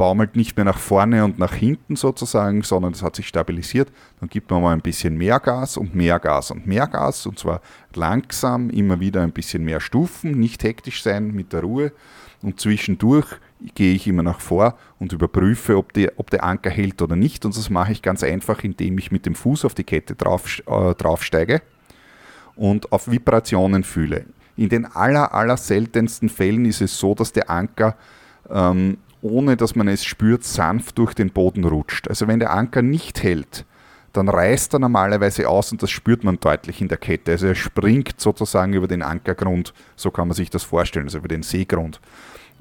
baumelt 0.00 0.34
nicht 0.34 0.56
mehr 0.56 0.64
nach 0.64 0.78
vorne 0.78 1.26
und 1.26 1.38
nach 1.38 1.52
hinten 1.52 1.94
sozusagen, 1.94 2.62
sondern 2.62 2.92
es 2.92 3.02
hat 3.02 3.16
sich 3.16 3.28
stabilisiert. 3.28 3.92
Dann 4.18 4.30
gibt 4.30 4.50
man 4.50 4.62
mal 4.62 4.72
ein 4.72 4.80
bisschen 4.80 5.18
mehr 5.18 5.38
Gas 5.38 5.76
und 5.76 5.94
mehr 5.94 6.18
Gas 6.18 6.50
und 6.50 6.66
mehr 6.66 6.86
Gas 6.86 7.26
und 7.26 7.38
zwar 7.38 7.60
langsam, 7.94 8.70
immer 8.70 8.98
wieder 8.98 9.20
ein 9.20 9.32
bisschen 9.32 9.62
mehr 9.62 9.78
Stufen, 9.78 10.30
nicht 10.40 10.62
hektisch 10.62 11.02
sein 11.02 11.32
mit 11.32 11.52
der 11.52 11.60
Ruhe. 11.60 11.92
Und 12.40 12.58
zwischendurch 12.58 13.26
gehe 13.74 13.94
ich 13.94 14.06
immer 14.06 14.22
nach 14.22 14.40
vor 14.40 14.78
und 14.98 15.12
überprüfe, 15.12 15.76
ob, 15.76 15.92
die, 15.92 16.08
ob 16.16 16.30
der 16.30 16.44
Anker 16.44 16.70
hält 16.70 17.02
oder 17.02 17.14
nicht. 17.14 17.44
Und 17.44 17.54
das 17.54 17.68
mache 17.68 17.92
ich 17.92 18.00
ganz 18.00 18.24
einfach, 18.24 18.64
indem 18.64 18.96
ich 18.96 19.12
mit 19.12 19.26
dem 19.26 19.34
Fuß 19.34 19.66
auf 19.66 19.74
die 19.74 19.84
Kette 19.84 20.14
drauf, 20.14 20.62
äh, 20.66 20.94
draufsteige 20.94 21.60
und 22.56 22.90
auf 22.90 23.10
Vibrationen 23.10 23.84
fühle. 23.84 24.24
In 24.56 24.70
den 24.70 24.86
aller, 24.86 25.34
aller 25.34 25.58
seltensten 25.58 26.30
Fällen 26.30 26.64
ist 26.64 26.80
es 26.80 26.98
so, 26.98 27.14
dass 27.14 27.32
der 27.34 27.50
Anker 27.50 27.96
ähm, 28.48 28.96
ohne 29.22 29.56
dass 29.56 29.74
man 29.74 29.88
es 29.88 30.04
spürt, 30.04 30.44
sanft 30.44 30.98
durch 30.98 31.14
den 31.14 31.30
Boden 31.30 31.64
rutscht. 31.64 32.08
Also 32.08 32.28
wenn 32.28 32.40
der 32.40 32.52
Anker 32.52 32.82
nicht 32.82 33.22
hält, 33.22 33.64
dann 34.12 34.28
reißt 34.28 34.74
er 34.74 34.80
normalerweise 34.80 35.48
aus 35.48 35.70
und 35.72 35.82
das 35.82 35.90
spürt 35.90 36.24
man 36.24 36.40
deutlich 36.40 36.80
in 36.80 36.88
der 36.88 36.98
Kette. 36.98 37.32
Also 37.32 37.46
er 37.46 37.54
springt 37.54 38.20
sozusagen 38.20 38.72
über 38.72 38.88
den 38.88 39.02
Ankergrund, 39.02 39.72
so 39.94 40.10
kann 40.10 40.28
man 40.28 40.34
sich 40.34 40.50
das 40.50 40.64
vorstellen, 40.64 41.06
also 41.06 41.18
über 41.18 41.28
den 41.28 41.42
Seegrund. 41.42 42.00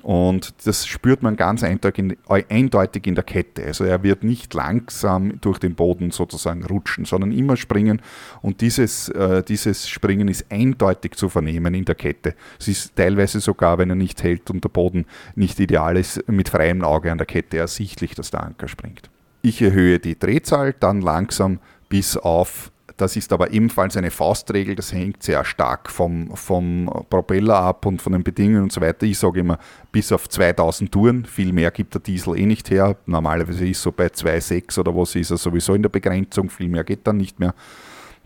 Und 0.03 0.53
das 0.65 0.88
spürt 0.88 1.24
man 1.24 1.36
ganz 1.36 1.63
eindeutig 1.63 3.08
in 3.08 3.15
der 3.15 3.24
Kette. 3.24 3.65
Also 3.65 3.84
er 3.84 4.03
wird 4.03 4.24
nicht 4.24 4.53
langsam 4.53 5.39
durch 5.41 5.60
den 5.60 5.75
Boden 5.75 6.12
sozusagen 6.12 6.63
rutschen, 6.65 7.06
sondern 7.06 7.32
immer 7.32 7.58
springen. 7.58 8.01
Und 8.41 8.62
dieses, 8.62 9.10
äh, 9.10 9.44
dieses 9.44 9.89
Springen 9.89 10.27
ist 10.27 10.46
eindeutig 10.51 11.15
zu 11.15 11.29
vernehmen 11.29 11.74
in 11.74 11.86
der 11.86 11.96
Kette. 11.96 12.36
Es 12.60 12.68
ist 12.68 12.96
teilweise 12.96 13.39
sogar, 13.39 13.77
wenn 13.77 13.89
er 13.89 13.96
nicht 13.96 14.24
hält 14.24 14.50
und 14.50 14.63
der 14.63 14.70
Boden 14.70 15.06
nicht 15.36 15.60
ideal 15.60 15.98
ist, 15.98 16.27
mit 16.27 16.50
freiem 16.50 16.84
Auge 16.84 17.12
an 17.12 17.18
der 17.18 17.27
Kette 17.27 17.58
ersichtlich, 17.58 18.15
dass 18.15 18.32
der 18.32 18.44
Anker 18.44 18.68
springt. 18.68 19.10
Ich 19.41 19.62
erhöhe 19.62 20.00
die 20.00 20.18
Drehzahl 20.18 20.74
dann 20.79 21.01
langsam 21.01 21.60
bis 21.88 22.18
auf 22.18 22.72
das 23.01 23.15
ist 23.15 23.32
aber 23.32 23.51
ebenfalls 23.51 23.96
eine 23.96 24.12
Faustregel, 24.12 24.75
das 24.75 24.91
hängt 24.91 25.24
sehr 25.24 25.46
stark 25.46 25.89
vom, 25.89 26.36
vom 26.36 26.91
Propeller 27.10 27.56
ab 27.56 27.86
und 27.86 28.01
von 28.01 28.12
den 28.12 28.24
Bedingungen 28.24 28.63
und 28.63 28.72
so 28.74 28.82
weiter. 28.82 29.06
Ich 29.06 29.18
sage 29.18 29.39
immer, 29.39 29.58
bis 29.91 30.12
auf 30.12 30.27
2000 30.27 30.91
Touren, 30.91 31.25
viel 31.25 31.53
mehr 31.53 31.72
gibt 31.72 31.94
der 31.94 32.01
Diesel 32.01 32.38
eh 32.38 32.46
nicht 32.46 32.70
her. 32.70 32.98
Normalerweise 33.06 33.65
ist 33.68 33.82
so 33.82 33.91
bei 33.91 34.08
2,6 34.08 34.79
oder 34.79 34.96
was 34.96 35.15
ist 35.15 35.32
er 35.32 35.38
sowieso 35.38 35.74
in 35.74 35.82
der 35.82 35.89
Begrenzung, 35.89 36.50
viel 36.50 36.68
mehr 36.68 36.84
geht 36.84 37.08
dann 37.08 37.18
nicht 37.18 37.39
mehr. 37.39 37.53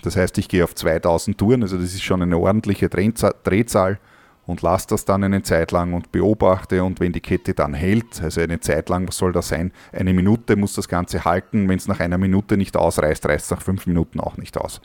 Das 0.01 0.15
heißt, 0.15 0.38
ich 0.39 0.50
gehe 0.50 0.63
auf 0.63 0.74
2000 0.74 1.38
Touren, 1.38 1.62
also 1.62 1.77
das 1.77 1.94
ist 1.94 2.03
schon 2.03 2.22
eine 2.22 2.38
ordentliche 2.38 2.89
Drehzahl 2.89 4.00
und 4.45 4.62
lasse 4.62 4.88
das 4.88 5.05
dann 5.05 5.23
eine 5.23 5.41
Zeit 5.43 5.71
lang 5.71 5.93
und 5.93 6.12
beobachte 6.12 6.83
und 6.83 7.00
wenn 7.00 7.13
die 7.13 7.21
Kette 7.21 7.53
dann 7.53 7.73
hält, 7.73 8.21
also 8.21 8.41
eine 8.41 8.59
Zeit 8.59 8.89
lang, 8.89 9.07
was 9.07 9.17
soll 9.17 9.31
das 9.31 9.47
sein? 9.47 9.71
Eine 9.91 10.13
Minute 10.13 10.55
muss 10.55 10.73
das 10.73 10.88
Ganze 10.88 11.23
halten, 11.23 11.69
wenn 11.69 11.77
es 11.77 11.88
nach 11.88 12.00
einer 12.00 12.17
Minute 12.17 12.57
nicht 12.57 12.75
ausreißt, 12.75 13.25
reißt 13.25 13.45
es 13.45 13.51
nach 13.51 13.62
fünf 13.62 13.88
Minuten 13.88 14.19
auch 14.19 14.38
nicht 14.38 14.57
aus. 14.57 14.81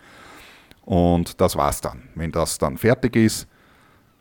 Und 0.85 1.41
das 1.41 1.57
war's 1.57 1.81
dann. 1.81 2.05
Wenn 2.15 2.33
das 2.33 2.59
dann 2.59 2.79
fertig 2.79 3.17
ist, 3.17 3.49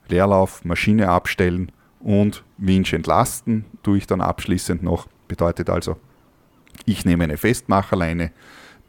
Leerlauf, 0.09 0.65
Maschine 0.65 1.09
abstellen 1.09 1.71
und 1.99 2.43
Winch 2.57 2.93
entlasten, 2.93 3.65
tue 3.83 3.97
ich 3.97 4.07
dann 4.07 4.21
abschließend 4.21 4.83
noch. 4.83 5.07
Bedeutet 5.27 5.69
also, 5.69 5.97
ich 6.85 7.05
nehme 7.05 7.25
eine 7.25 7.37
Festmacherleine, 7.37 8.31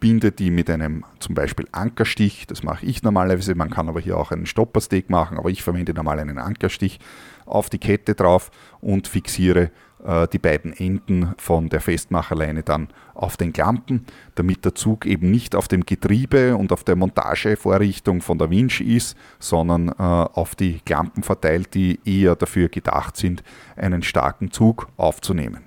binde 0.01 0.33
die 0.33 0.51
mit 0.51 0.71
einem 0.71 1.05
zum 1.19 1.35
Beispiel 1.35 1.67
Ankerstich. 1.73 2.47
Das 2.47 2.63
mache 2.63 2.87
ich 2.87 3.03
normalerweise. 3.03 3.55
Man 3.55 3.71
kann 3.71 3.89
aber 3.89 4.01
hier 4.01 4.17
auch 4.17 4.31
einen 4.31 4.47
Stoppersteak 4.47 5.11
machen, 5.11 5.39
aber 5.39 5.51
ich 5.51 5.63
verwende 5.63 5.95
normal 5.95 6.19
einen 6.19 6.39
Ankerstich 6.39 6.99
auf 7.47 7.71
die 7.71 7.79
Kette 7.79 8.15
drauf 8.15 8.51
und 8.81 9.09
fixiere 9.09 9.71
äh, 10.05 10.29
die 10.29 10.39
beiden 10.39 10.73
Enden 10.73 11.35
von 11.39 11.69
der 11.69 11.81
Festmacherleine 11.81 12.63
dann 12.63 12.89
auf 13.15 13.37
den 13.37 13.53
Klampen, 13.53 14.07
damit 14.35 14.65
der 14.65 14.75
Zug 14.75 15.07
eben 15.07 15.31
nicht 15.31 15.55
auf 15.55 15.67
dem 15.69 15.85
Getriebe 15.85 16.57
und 16.57 16.73
auf 16.73 16.85
der 16.85 16.97
Montagevorrichtung 16.97 18.21
von 18.21 18.39
der 18.39 18.51
Winch 18.51 18.81
ist, 18.81 19.17
sondern 19.39 19.89
äh, 19.89 19.93
auf 20.03 20.55
die 20.55 20.81
Klampen 20.81 21.23
verteilt, 21.23 21.75
die 21.75 21.99
eher 22.05 22.37
dafür 22.37 22.69
gedacht 22.69 23.17
sind, 23.17 23.43
einen 23.77 24.03
starken 24.03 24.51
Zug 24.51 24.89
aufzunehmen. 24.97 25.65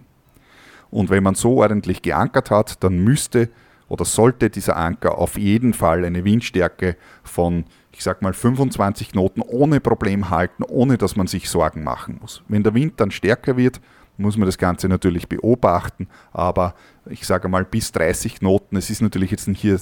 Und 0.90 1.10
wenn 1.10 1.24
man 1.24 1.36
so 1.36 1.58
ordentlich 1.58 2.02
geankert 2.02 2.52
hat, 2.52 2.84
dann 2.84 3.00
müsste 3.00 3.50
oder 3.92 4.06
sollte 4.06 4.50
dieser 4.50 4.78
Anker 4.78 5.18
auf 5.18 5.38
jeden 5.38 5.74
Fall 5.74 6.06
eine 6.06 6.24
Windstärke 6.24 6.96
von, 7.26 7.66
ich 7.92 8.02
sag 8.02 8.22
mal, 8.22 8.32
25 8.32 9.12
Knoten 9.12 9.42
ohne 9.42 9.82
Problem 9.82 10.30
halten, 10.30 10.64
ohne 10.64 10.98
dass 10.98 11.18
man 11.18 11.28
sich 11.28 11.50
Sorgen 11.50 11.84
machen 11.84 12.18
muss. 12.22 12.42
Wenn 12.48 12.64
der 12.64 12.74
Wind 12.74 13.02
dann 13.02 13.12
stärker 13.12 13.58
wird, 13.58 13.82
muss 14.16 14.38
man 14.38 14.46
das 14.46 14.58
Ganze 14.58 14.88
natürlich 14.88 15.28
beobachten, 15.28 16.08
aber 16.32 16.74
ich 17.10 17.28
sage 17.28 17.50
mal 17.50 17.66
bis 17.66 17.92
30 17.92 18.36
Knoten, 18.36 18.78
es 18.78 18.90
ist 18.90 19.02
natürlich 19.02 19.30
jetzt 19.30 19.50
hier 19.56 19.78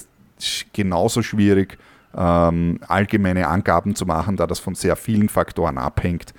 genauso 0.72 1.22
schwierig, 1.22 1.78
ähm, 2.12 2.80
allgemeine 2.88 3.46
Angaben 3.46 3.94
zu 3.94 4.06
machen, 4.06 4.36
da 4.36 4.48
das 4.48 4.58
von 4.58 4.74
sehr 4.74 4.96
vielen 4.96 5.28
Faktoren 5.28 5.78
abhängt, 5.78 6.34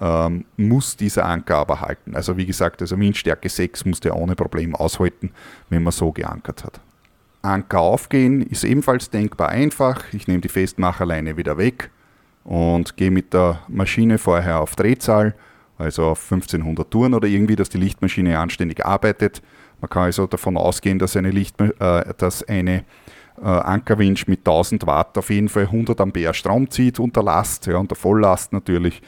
ähm, 0.00 0.44
muss 0.56 0.96
dieser 0.96 1.24
Anker 1.26 1.58
aber 1.58 1.82
halten. 1.82 2.16
Also 2.16 2.36
wie 2.36 2.46
gesagt, 2.46 2.82
also 2.82 2.98
Windstärke 2.98 3.48
6 3.48 3.84
muss 3.84 4.00
der 4.00 4.16
ohne 4.16 4.34
Problem 4.34 4.74
aushalten, 4.74 5.30
wenn 5.68 5.84
man 5.84 5.92
so 5.92 6.10
geankert 6.10 6.64
hat. 6.64 6.80
Anker 7.42 7.80
aufgehen 7.80 8.42
ist 8.42 8.64
ebenfalls 8.64 9.10
denkbar 9.10 9.48
einfach. 9.48 10.04
Ich 10.12 10.26
nehme 10.28 10.40
die 10.40 10.48
Festmacherleine 10.48 11.36
wieder 11.36 11.58
weg 11.58 11.90
und 12.44 12.96
gehe 12.96 13.10
mit 13.10 13.34
der 13.34 13.60
Maschine 13.68 14.18
vorher 14.18 14.60
auf 14.60 14.76
Drehzahl, 14.76 15.34
also 15.78 16.06
auf 16.06 16.22
1500 16.22 16.90
Touren 16.90 17.14
oder 17.14 17.28
irgendwie, 17.28 17.56
dass 17.56 17.68
die 17.68 17.78
Lichtmaschine 17.78 18.38
anständig 18.38 18.84
arbeitet. 18.84 19.42
Man 19.80 19.90
kann 19.90 20.04
also 20.04 20.26
davon 20.26 20.56
ausgehen, 20.56 20.98
dass 20.98 21.16
eine, 21.16 21.30
Licht, 21.30 21.60
äh, 21.60 22.14
dass 22.16 22.46
eine 22.48 22.84
äh, 23.40 23.44
Ankerwinch 23.44 24.28
mit 24.28 24.40
1000 24.40 24.86
Watt 24.86 25.18
auf 25.18 25.30
jeden 25.30 25.48
Fall 25.48 25.64
100 25.64 26.00
Ampere 26.00 26.34
Strom 26.34 26.70
zieht 26.70 27.00
unter 27.00 27.22
Last, 27.22 27.66
ja, 27.66 27.78
unter 27.78 27.96
Volllast 27.96 28.52
natürlich. 28.52 29.02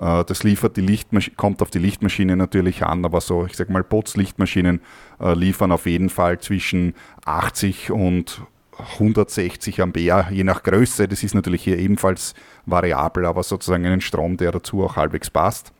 Äh, 0.00 0.24
das 0.24 0.42
liefert 0.42 0.76
die 0.76 0.80
Lichtmaschine, 0.80 1.36
kommt 1.36 1.62
auf 1.62 1.70
die 1.70 1.78
Lichtmaschine 1.78 2.36
natürlich 2.36 2.84
an, 2.84 3.04
aber 3.04 3.20
so, 3.20 3.46
ich 3.46 3.56
sag 3.56 3.70
mal, 3.70 3.82
Bots-Lichtmaschinen 3.82 4.80
äh, 5.20 5.34
liefern 5.34 5.72
auf 5.72 5.86
jeden 5.86 6.10
Fall 6.10 6.38
zwischen 6.40 6.94
80 7.24 7.90
und 7.90 8.42
160 8.78 9.82
Ampere, 9.82 10.26
je 10.30 10.44
nach 10.44 10.62
Größe. 10.62 11.06
Das 11.08 11.22
ist 11.22 11.34
natürlich 11.34 11.62
hier 11.62 11.78
ebenfalls 11.78 12.34
variabel, 12.66 13.26
aber 13.26 13.42
sozusagen 13.42 13.86
einen 13.86 14.00
Strom, 14.00 14.36
der 14.36 14.52
dazu 14.52 14.82
auch 14.82 14.96
halbwegs 14.96 15.30
passt. 15.30 15.72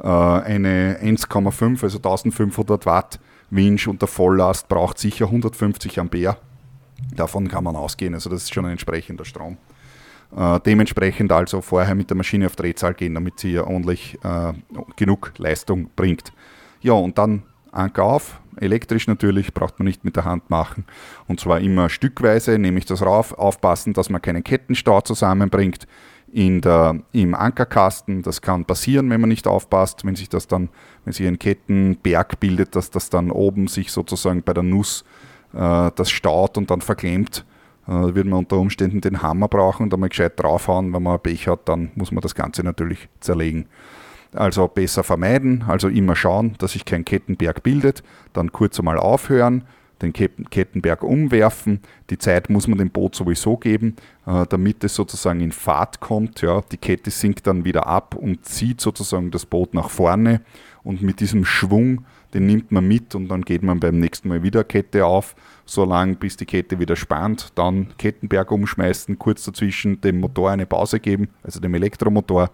Äh, 0.00 0.06
eine 0.06 0.98
1,5, 1.02 1.82
also 1.82 1.98
1500 1.98 2.86
Watt 2.86 3.20
Winch 3.50 3.86
unter 3.86 4.06
Volllast 4.06 4.68
braucht 4.68 4.98
sicher 4.98 5.26
150 5.26 6.00
Ampere. 6.00 6.36
Davon 7.14 7.48
kann 7.48 7.64
man 7.64 7.76
ausgehen, 7.76 8.14
also 8.14 8.30
das 8.30 8.44
ist 8.44 8.54
schon 8.54 8.64
ein 8.64 8.72
entsprechender 8.72 9.24
Strom. 9.24 9.58
Äh, 10.36 10.60
dementsprechend 10.60 11.30
also 11.30 11.60
vorher 11.60 11.94
mit 11.94 12.10
der 12.10 12.16
Maschine 12.16 12.46
auf 12.46 12.56
Drehzahl 12.56 12.94
gehen, 12.94 13.14
damit 13.14 13.38
sie 13.38 13.52
ja 13.52 13.64
ordentlich 13.64 14.18
äh, 14.24 14.52
genug 14.96 15.32
Leistung 15.38 15.90
bringt. 15.94 16.32
Ja, 16.80 16.94
und 16.94 17.18
dann 17.18 17.44
Anker 17.70 18.04
auf, 18.04 18.40
elektrisch 18.56 19.06
natürlich, 19.06 19.54
braucht 19.54 19.78
man 19.78 19.86
nicht 19.86 20.04
mit 20.04 20.16
der 20.16 20.24
Hand 20.24 20.50
machen. 20.50 20.84
Und 21.28 21.40
zwar 21.40 21.60
immer 21.60 21.88
stückweise, 21.88 22.58
nehme 22.58 22.78
ich 22.78 22.84
das 22.84 23.02
rauf, 23.02 23.36
aufpassen, 23.38 23.92
dass 23.92 24.10
man 24.10 24.22
keinen 24.22 24.44
Kettenstau 24.44 25.00
zusammenbringt 25.00 25.86
in 26.32 26.60
der, 26.60 27.00
im 27.12 27.34
Ankerkasten. 27.34 28.22
Das 28.22 28.42
kann 28.42 28.64
passieren, 28.64 29.10
wenn 29.10 29.20
man 29.20 29.30
nicht 29.30 29.46
aufpasst, 29.46 30.04
wenn 30.04 30.16
sich 30.16 30.28
das 30.28 30.48
dann, 30.48 30.68
wenn 31.04 31.12
sich 31.12 31.26
ein 31.26 31.38
Kettenberg 31.38 32.40
bildet, 32.40 32.74
dass 32.74 32.90
das 32.90 33.08
dann 33.08 33.30
oben 33.30 33.68
sich 33.68 33.92
sozusagen 33.92 34.42
bei 34.42 34.52
der 34.52 34.64
Nuss 34.64 35.04
äh, 35.52 35.90
das 35.94 36.10
staut 36.10 36.58
und 36.58 36.70
dann 36.70 36.80
verklemmt. 36.80 37.44
Äh, 37.86 37.92
da 37.92 38.14
wird 38.14 38.26
man 38.26 38.40
unter 38.40 38.58
Umständen 38.58 39.00
den 39.00 39.22
Hammer 39.22 39.48
brauchen 39.48 39.84
und 39.84 39.94
einmal 39.94 40.08
gescheit 40.08 40.40
draufhauen. 40.40 40.92
Wenn 40.92 41.02
man 41.02 41.20
Pech 41.20 41.48
hat, 41.48 41.68
dann 41.68 41.90
muss 41.94 42.12
man 42.12 42.22
das 42.22 42.34
Ganze 42.34 42.62
natürlich 42.62 43.08
zerlegen. 43.20 43.66
Also 44.32 44.66
besser 44.66 45.04
vermeiden, 45.04 45.64
also 45.68 45.88
immer 45.88 46.16
schauen, 46.16 46.56
dass 46.58 46.72
sich 46.72 46.84
kein 46.84 47.04
Kettenberg 47.04 47.62
bildet, 47.62 48.02
dann 48.32 48.50
kurz 48.50 48.80
einmal 48.80 48.98
aufhören, 48.98 49.62
den 50.02 50.12
Kettenberg 50.12 51.04
umwerfen. 51.04 51.80
Die 52.10 52.18
Zeit 52.18 52.50
muss 52.50 52.66
man 52.66 52.78
dem 52.78 52.90
Boot 52.90 53.14
sowieso 53.14 53.56
geben, 53.56 53.94
äh, 54.26 54.44
damit 54.48 54.82
es 54.82 54.94
sozusagen 54.94 55.40
in 55.40 55.52
Fahrt 55.52 56.00
kommt. 56.00 56.40
Ja. 56.42 56.62
Die 56.72 56.76
Kette 56.76 57.10
sinkt 57.10 57.46
dann 57.46 57.64
wieder 57.64 57.86
ab 57.86 58.16
und 58.16 58.44
zieht 58.44 58.80
sozusagen 58.80 59.30
das 59.30 59.46
Boot 59.46 59.72
nach 59.72 59.88
vorne 59.88 60.40
und 60.82 61.02
mit 61.02 61.20
diesem 61.20 61.44
Schwung, 61.44 62.04
den 62.34 62.46
nimmt 62.46 62.72
man 62.72 62.86
mit 62.86 63.14
und 63.14 63.28
dann 63.28 63.42
geht 63.42 63.62
man 63.62 63.80
beim 63.80 63.98
nächsten 63.98 64.28
Mal 64.28 64.42
wieder 64.42 64.64
Kette 64.64 65.06
auf, 65.06 65.34
so 65.64 65.84
lange 65.84 66.16
bis 66.16 66.36
die 66.36 66.46
Kette 66.46 66.78
wieder 66.78 66.96
spannt, 66.96 67.52
dann 67.54 67.88
Kettenberg 67.96 68.50
umschmeißen, 68.50 69.18
kurz 69.18 69.44
dazwischen 69.44 70.00
dem 70.00 70.20
Motor 70.20 70.50
eine 70.50 70.66
Pause 70.66 71.00
geben, 71.00 71.28
also 71.42 71.60
dem 71.60 71.74
Elektromotor 71.74 72.50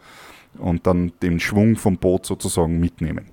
und 0.59 0.87
dann 0.87 1.13
den 1.23 1.41
Schwung 1.41 1.77
vom 1.77 1.97
Boot 1.97 2.27
sozusagen 2.27 2.79
mitnehmen. 2.79 3.27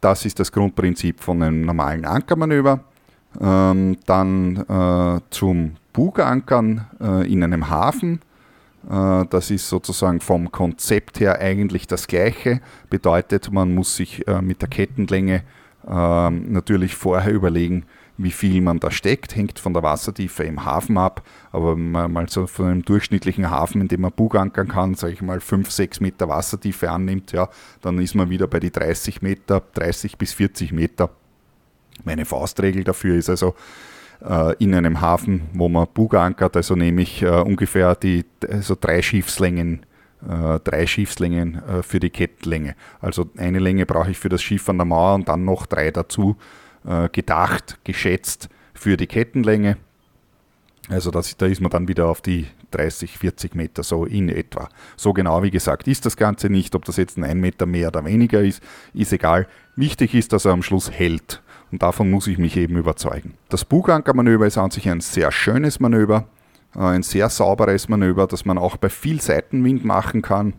Das 0.00 0.24
ist 0.24 0.38
das 0.38 0.52
Grundprinzip 0.52 1.20
von 1.20 1.42
einem 1.42 1.62
normalen 1.62 2.04
Ankermanöver. 2.04 2.84
Ähm, 3.40 3.96
dann 4.06 4.56
äh, 4.56 5.20
zum 5.30 5.72
Bugankern 5.92 6.86
äh, 7.00 7.30
in 7.30 7.42
einem 7.42 7.68
Hafen. 7.68 8.20
Äh, 8.88 9.26
das 9.28 9.50
ist 9.50 9.68
sozusagen 9.68 10.20
vom 10.20 10.50
Konzept 10.52 11.20
her 11.20 11.40
eigentlich 11.40 11.86
das 11.86 12.06
gleiche. 12.06 12.60
Bedeutet, 12.88 13.52
man 13.52 13.74
muss 13.74 13.96
sich 13.96 14.26
äh, 14.26 14.40
mit 14.40 14.62
der 14.62 14.68
Kettenlänge 14.68 15.42
ähm, 15.88 16.52
natürlich 16.52 16.94
vorher 16.94 17.32
überlegen, 17.32 17.84
wie 18.18 18.32
viel 18.32 18.60
man 18.60 18.80
da 18.80 18.90
steckt, 18.90 19.36
hängt 19.36 19.60
von 19.60 19.72
der 19.72 19.84
Wassertiefe 19.84 20.42
im 20.42 20.64
Hafen 20.64 20.98
ab. 20.98 21.22
Aber 21.52 21.76
mal 21.76 22.28
so 22.28 22.46
von 22.46 22.66
einem 22.66 22.84
durchschnittlichen 22.84 23.48
Hafen, 23.48 23.80
in 23.80 23.88
dem 23.88 24.00
man 24.00 24.12
Bug 24.12 24.34
ankern 24.34 24.68
kann, 24.68 24.94
sage 24.94 25.12
ich 25.12 25.22
mal 25.22 25.40
5, 25.40 25.70
6 25.70 26.00
Meter 26.00 26.28
Wassertiefe 26.28 26.90
annimmt, 26.90 27.32
ja, 27.32 27.48
dann 27.80 27.98
ist 28.00 28.14
man 28.14 28.28
wieder 28.28 28.48
bei 28.48 28.58
die 28.58 28.72
30 28.72 29.22
Meter, 29.22 29.62
30 29.74 30.18
bis 30.18 30.32
40 30.32 30.72
Meter. 30.72 31.10
Meine 32.04 32.24
Faustregel 32.24 32.82
dafür 32.82 33.16
ist 33.16 33.30
also 33.30 33.54
äh, 34.20 34.54
in 34.58 34.74
einem 34.74 35.00
Hafen, 35.00 35.42
wo 35.52 35.68
man 35.68 35.86
Bug 35.94 36.14
ankert, 36.14 36.56
also 36.56 36.74
nehme 36.74 37.02
ich 37.02 37.22
äh, 37.22 37.28
ungefähr 37.28 37.94
die, 37.94 38.24
also 38.48 38.76
drei 38.78 39.00
Schiffslängen 39.00 39.86
drei 40.20 40.86
Schiffslängen 40.86 41.62
äh, 41.64 41.82
für 41.82 42.00
die 42.00 42.10
Kettenlänge. 42.10 42.74
Also 43.00 43.30
eine 43.36 43.58
Länge 43.58 43.86
brauche 43.86 44.10
ich 44.10 44.18
für 44.18 44.28
das 44.28 44.42
Schiff 44.42 44.68
an 44.68 44.78
der 44.78 44.84
Mauer 44.84 45.14
und 45.14 45.28
dann 45.28 45.44
noch 45.44 45.66
drei 45.66 45.90
dazu 45.90 46.36
äh, 46.86 47.08
gedacht, 47.08 47.78
geschätzt 47.84 48.48
für 48.74 48.96
die 48.96 49.06
Kettenlänge. 49.06 49.76
Also 50.88 51.10
das, 51.10 51.36
da 51.36 51.46
ist 51.46 51.60
man 51.60 51.70
dann 51.70 51.86
wieder 51.86 52.08
auf 52.08 52.22
die 52.22 52.46
30, 52.70 53.18
40 53.18 53.54
Meter 53.54 53.82
so 53.82 54.04
in 54.04 54.28
etwa. 54.28 54.68
So 54.96 55.12
genau 55.12 55.42
wie 55.42 55.50
gesagt 55.50 55.86
ist 55.86 56.06
das 56.06 56.16
Ganze 56.16 56.48
nicht, 56.48 56.74
ob 56.74 56.84
das 56.84 56.96
jetzt 56.96 57.18
ein 57.18 57.40
Meter 57.40 57.66
mehr 57.66 57.88
oder 57.88 58.04
weniger 58.04 58.40
ist, 58.42 58.62
ist 58.94 59.12
egal. 59.12 59.46
Wichtig 59.76 60.14
ist, 60.14 60.32
dass 60.32 60.44
er 60.44 60.52
am 60.52 60.62
Schluss 60.62 60.90
hält. 60.90 61.42
Und 61.70 61.82
davon 61.82 62.10
muss 62.10 62.26
ich 62.26 62.38
mich 62.38 62.56
eben 62.56 62.76
überzeugen. 62.76 63.34
Das 63.50 63.66
Bugankermanöver 63.66 64.46
ist 64.46 64.56
an 64.56 64.70
sich 64.70 64.88
ein 64.88 65.00
sehr 65.00 65.30
schönes 65.30 65.80
Manöver, 65.80 66.16
äh, 66.20 66.37
ein 66.74 67.02
sehr 67.02 67.28
sauberes 67.28 67.88
Manöver, 67.88 68.26
das 68.26 68.44
man 68.44 68.58
auch 68.58 68.76
bei 68.76 68.88
viel 68.88 69.20
Seitenwind 69.20 69.84
machen 69.84 70.22
kann. 70.22 70.54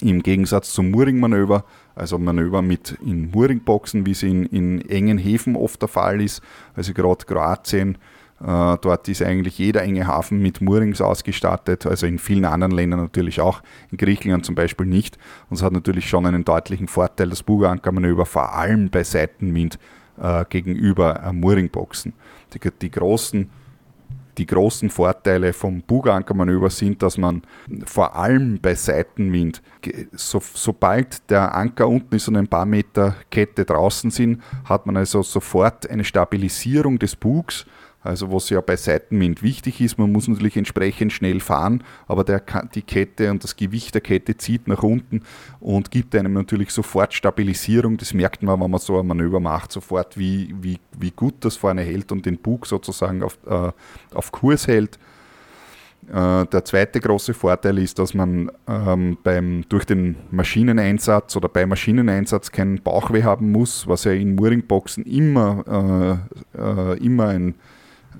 Im 0.00 0.22
Gegensatz 0.22 0.72
zum 0.72 0.90
Mooring-Manöver, 0.90 1.64
also 1.94 2.18
Manöver 2.18 2.62
mit 2.62 2.98
in 3.04 3.30
Mooringboxen, 3.30 4.04
wie 4.06 4.12
es 4.12 4.22
in, 4.22 4.46
in 4.46 4.88
engen 4.88 5.18
Häfen 5.18 5.54
oft 5.54 5.80
der 5.80 5.88
Fall 5.88 6.20
ist. 6.20 6.42
Also 6.74 6.92
gerade 6.92 7.24
Kroatien, 7.24 7.98
äh, 8.40 8.76
dort 8.80 9.08
ist 9.08 9.22
eigentlich 9.22 9.58
jeder 9.58 9.82
enge 9.82 10.06
Hafen 10.06 10.40
mit 10.40 10.60
Moorings 10.60 11.00
ausgestattet, 11.00 11.86
also 11.86 12.06
in 12.06 12.18
vielen 12.18 12.44
anderen 12.44 12.72
Ländern 12.72 13.00
natürlich 13.00 13.40
auch, 13.40 13.62
in 13.90 13.98
Griechenland 13.98 14.44
zum 14.44 14.56
Beispiel 14.56 14.86
nicht. 14.86 15.18
Und 15.48 15.58
es 15.58 15.62
hat 15.62 15.72
natürlich 15.72 16.08
schon 16.08 16.26
einen 16.26 16.44
deutlichen 16.44 16.88
Vorteil, 16.88 17.30
das 17.30 17.44
Bugankermanöver 17.44 18.26
vor 18.26 18.54
allem 18.54 18.90
bei 18.90 19.04
Seitenwind 19.04 19.78
äh, 20.20 20.44
gegenüber 20.48 21.22
äh, 21.22 21.32
Mooringboxen. 21.32 22.14
Die, 22.54 22.60
die 22.80 22.90
großen 22.90 23.48
die 24.38 24.46
großen 24.46 24.90
Vorteile 24.90 25.52
vom 25.52 25.82
Bugankermanöver 25.82 26.70
sind, 26.70 27.02
dass 27.02 27.18
man 27.18 27.42
vor 27.84 28.16
allem 28.16 28.58
bei 28.60 28.74
Seitenwind, 28.74 29.62
so, 30.12 30.40
sobald 30.54 31.30
der 31.30 31.54
Anker 31.54 31.88
unten 31.88 32.14
ist 32.14 32.28
und 32.28 32.36
ein 32.36 32.48
paar 32.48 32.66
Meter 32.66 33.16
Kette 33.30 33.64
draußen 33.64 34.10
sind, 34.10 34.42
hat 34.64 34.86
man 34.86 34.96
also 34.96 35.22
sofort 35.22 35.88
eine 35.88 36.04
Stabilisierung 36.04 36.98
des 36.98 37.16
Bugs 37.16 37.66
also 38.02 38.32
was 38.32 38.50
ja 38.50 38.60
bei 38.60 38.76
Seitenwind 38.76 39.42
wichtig 39.42 39.80
ist, 39.80 39.98
man 39.98 40.10
muss 40.10 40.28
natürlich 40.28 40.56
entsprechend 40.56 41.12
schnell 41.12 41.40
fahren, 41.40 41.84
aber 42.06 42.24
der, 42.24 42.42
die 42.74 42.82
Kette 42.82 43.30
und 43.30 43.44
das 43.44 43.56
Gewicht 43.56 43.94
der 43.94 44.00
Kette 44.00 44.36
zieht 44.36 44.66
nach 44.66 44.82
unten 44.82 45.22
und 45.60 45.90
gibt 45.90 46.14
einem 46.14 46.32
natürlich 46.32 46.70
sofort 46.70 47.14
Stabilisierung. 47.14 47.96
Das 47.96 48.12
merkt 48.14 48.42
man, 48.42 48.60
wenn 48.60 48.70
man 48.70 48.80
so 48.80 48.98
ein 48.98 49.06
Manöver 49.06 49.40
macht, 49.40 49.72
sofort, 49.72 50.18
wie, 50.18 50.54
wie, 50.60 50.78
wie 50.98 51.12
gut 51.12 51.34
das 51.40 51.56
vorne 51.56 51.82
hält 51.82 52.10
und 52.12 52.26
den 52.26 52.38
Bug 52.38 52.66
sozusagen 52.66 53.22
auf, 53.22 53.38
äh, 53.46 53.70
auf 54.14 54.32
Kurs 54.32 54.66
hält. 54.66 54.98
Äh, 56.08 56.46
der 56.46 56.64
zweite 56.64 57.00
große 57.00 57.32
Vorteil 57.32 57.78
ist, 57.78 57.98
dass 57.98 58.12
man 58.14 58.50
ähm, 58.66 59.16
beim, 59.22 59.64
durch 59.68 59.84
den 59.84 60.16
Maschineneinsatz 60.32 61.36
oder 61.36 61.48
bei 61.48 61.64
Maschineneinsatz 61.64 62.50
keinen 62.50 62.82
Bauchweh 62.82 63.22
haben 63.22 63.52
muss, 63.52 63.86
was 63.86 64.04
ja 64.04 64.12
in 64.12 64.34
Mooringboxen 64.34 65.04
immer, 65.04 66.18
äh, 66.56 66.60
äh, 66.60 66.98
immer 66.98 67.28
ein 67.28 67.54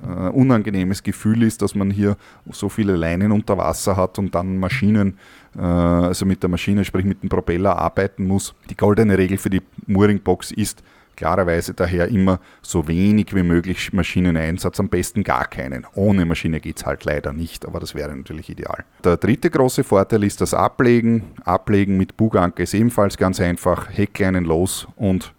äh, 0.07 0.28
unangenehmes 0.28 1.02
Gefühl 1.02 1.42
ist, 1.42 1.62
dass 1.62 1.74
man 1.74 1.90
hier 1.90 2.16
so 2.50 2.68
viele 2.68 2.96
Leinen 2.96 3.33
unter 3.33 3.59
Wasser 3.59 3.96
hat 3.96 4.18
und 4.18 4.35
dann 4.35 4.59
Maschinen, 4.59 5.18
äh, 5.57 5.61
also 5.61 6.26
mit 6.26 6.42
der 6.42 6.50
Maschine, 6.50 6.85
sprich 6.85 7.05
mit 7.05 7.22
dem 7.22 7.28
Propeller 7.28 7.76
arbeiten 7.76 8.26
muss. 8.26 8.55
Die 8.70 8.76
goldene 8.76 9.18
Regel 9.18 9.38
für 9.38 9.50
die 9.50 9.62
Mooringbox 9.87 10.52
ist 10.52 10.83
klarerweise 11.16 11.74
daher 11.74 12.09
immer 12.09 12.40
so 12.62 12.88
wenig 12.88 13.35
wie 13.35 13.42
möglich 13.42 13.92
Maschineneinsatz, 13.92 14.81
am 14.81 14.88
besten 14.88 15.22
gar 15.22 15.46
keinen. 15.46 15.87
Ohne 15.94 16.24
Maschine 16.24 16.61
geht 16.61 16.78
es 16.78 16.87
halt 16.87 17.05
leider 17.05 17.33
nicht, 17.33 17.66
aber 17.66 17.81
das 17.81 17.94
wäre 17.94 18.14
natürlich 18.14 18.50
ideal. 18.50 18.85
Der 19.05 19.16
dritte 19.16 19.50
große 19.50 19.85
Vorteil 19.85 20.24
ist 20.24 20.40
das 20.40 20.55
Ablegen. 20.55 21.24
Ablegen 21.44 21.96
mit 21.96 22.16
Buganker 22.16 22.62
ist 22.62 22.74
ebenfalls 22.74 23.16
ganz 23.16 23.40
einfach. 23.40 23.88
Heckleinen 23.90 24.44
los 24.44 24.88
und 24.96 25.33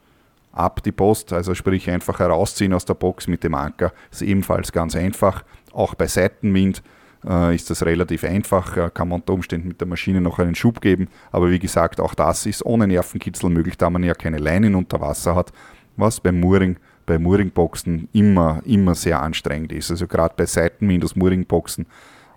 ab 0.54 0.82
die 0.84 0.92
Post, 0.92 1.34
also 1.34 1.54
sprich 1.54 1.90
einfach 1.90 2.20
herausziehen 2.20 2.74
aus 2.74 2.86
der 2.86 2.94
Box 2.94 3.28
mit 3.28 3.44
dem 3.44 3.56
Anker, 3.56 3.92
ist 4.12 4.22
ebenfalls 4.22 4.72
ganz 4.72 4.96
einfach. 4.96 5.44
Auch 5.74 5.96
bei 5.96 6.08
Seitenwind 6.08 6.84
äh, 7.28 7.56
ist 7.56 7.70
das 7.70 7.86
relativ 7.86 8.24
einfach, 8.24 8.78
äh, 8.78 8.92
kann 8.94 9.10
man 9.10 9.22
unter 9.22 9.34
Umständen 9.34 9.68
mit 9.68 9.82
der 9.82 9.88
Maschine 9.88 10.22
noch 10.22 10.40
einen 10.40 10.56
Schub 10.56 10.82
geben, 10.82 11.10
aber 11.32 11.50
wie 11.50 11.60
gesagt, 11.60 12.00
auch 12.00 12.14
das 12.14 12.46
ist 12.46 12.66
ohne 12.66 12.88
Nervenkitzel 12.88 13.50
möglich, 13.50 13.78
da 13.78 13.90
man 13.90 14.04
ja 14.04 14.14
keine 14.14 14.38
Leinen 14.38 14.76
unter 14.76 15.02
Wasser 15.02 15.36
hat, 15.36 15.52
was 15.98 16.20
beim 16.20 16.40
Mooring, 16.40 16.78
bei 17.06 17.18
Mooringboxen 17.18 18.08
immer, 18.14 18.62
immer 18.66 18.96
sehr 18.96 19.22
anstrengend 19.22 19.72
ist. 19.74 19.92
Also 19.92 20.08
gerade 20.08 20.36
bei 20.38 20.46
Seitenwind 20.46 21.04
aus 21.04 21.16
Mooringboxen 21.16 21.86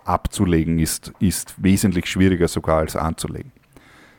abzulegen 0.05 0.79
ist, 0.79 1.13
ist 1.21 1.55
wesentlich 1.63 2.07
schwieriger 2.07 2.49
sogar 2.49 2.79
als 2.79 2.97
anzulegen. 2.97 3.53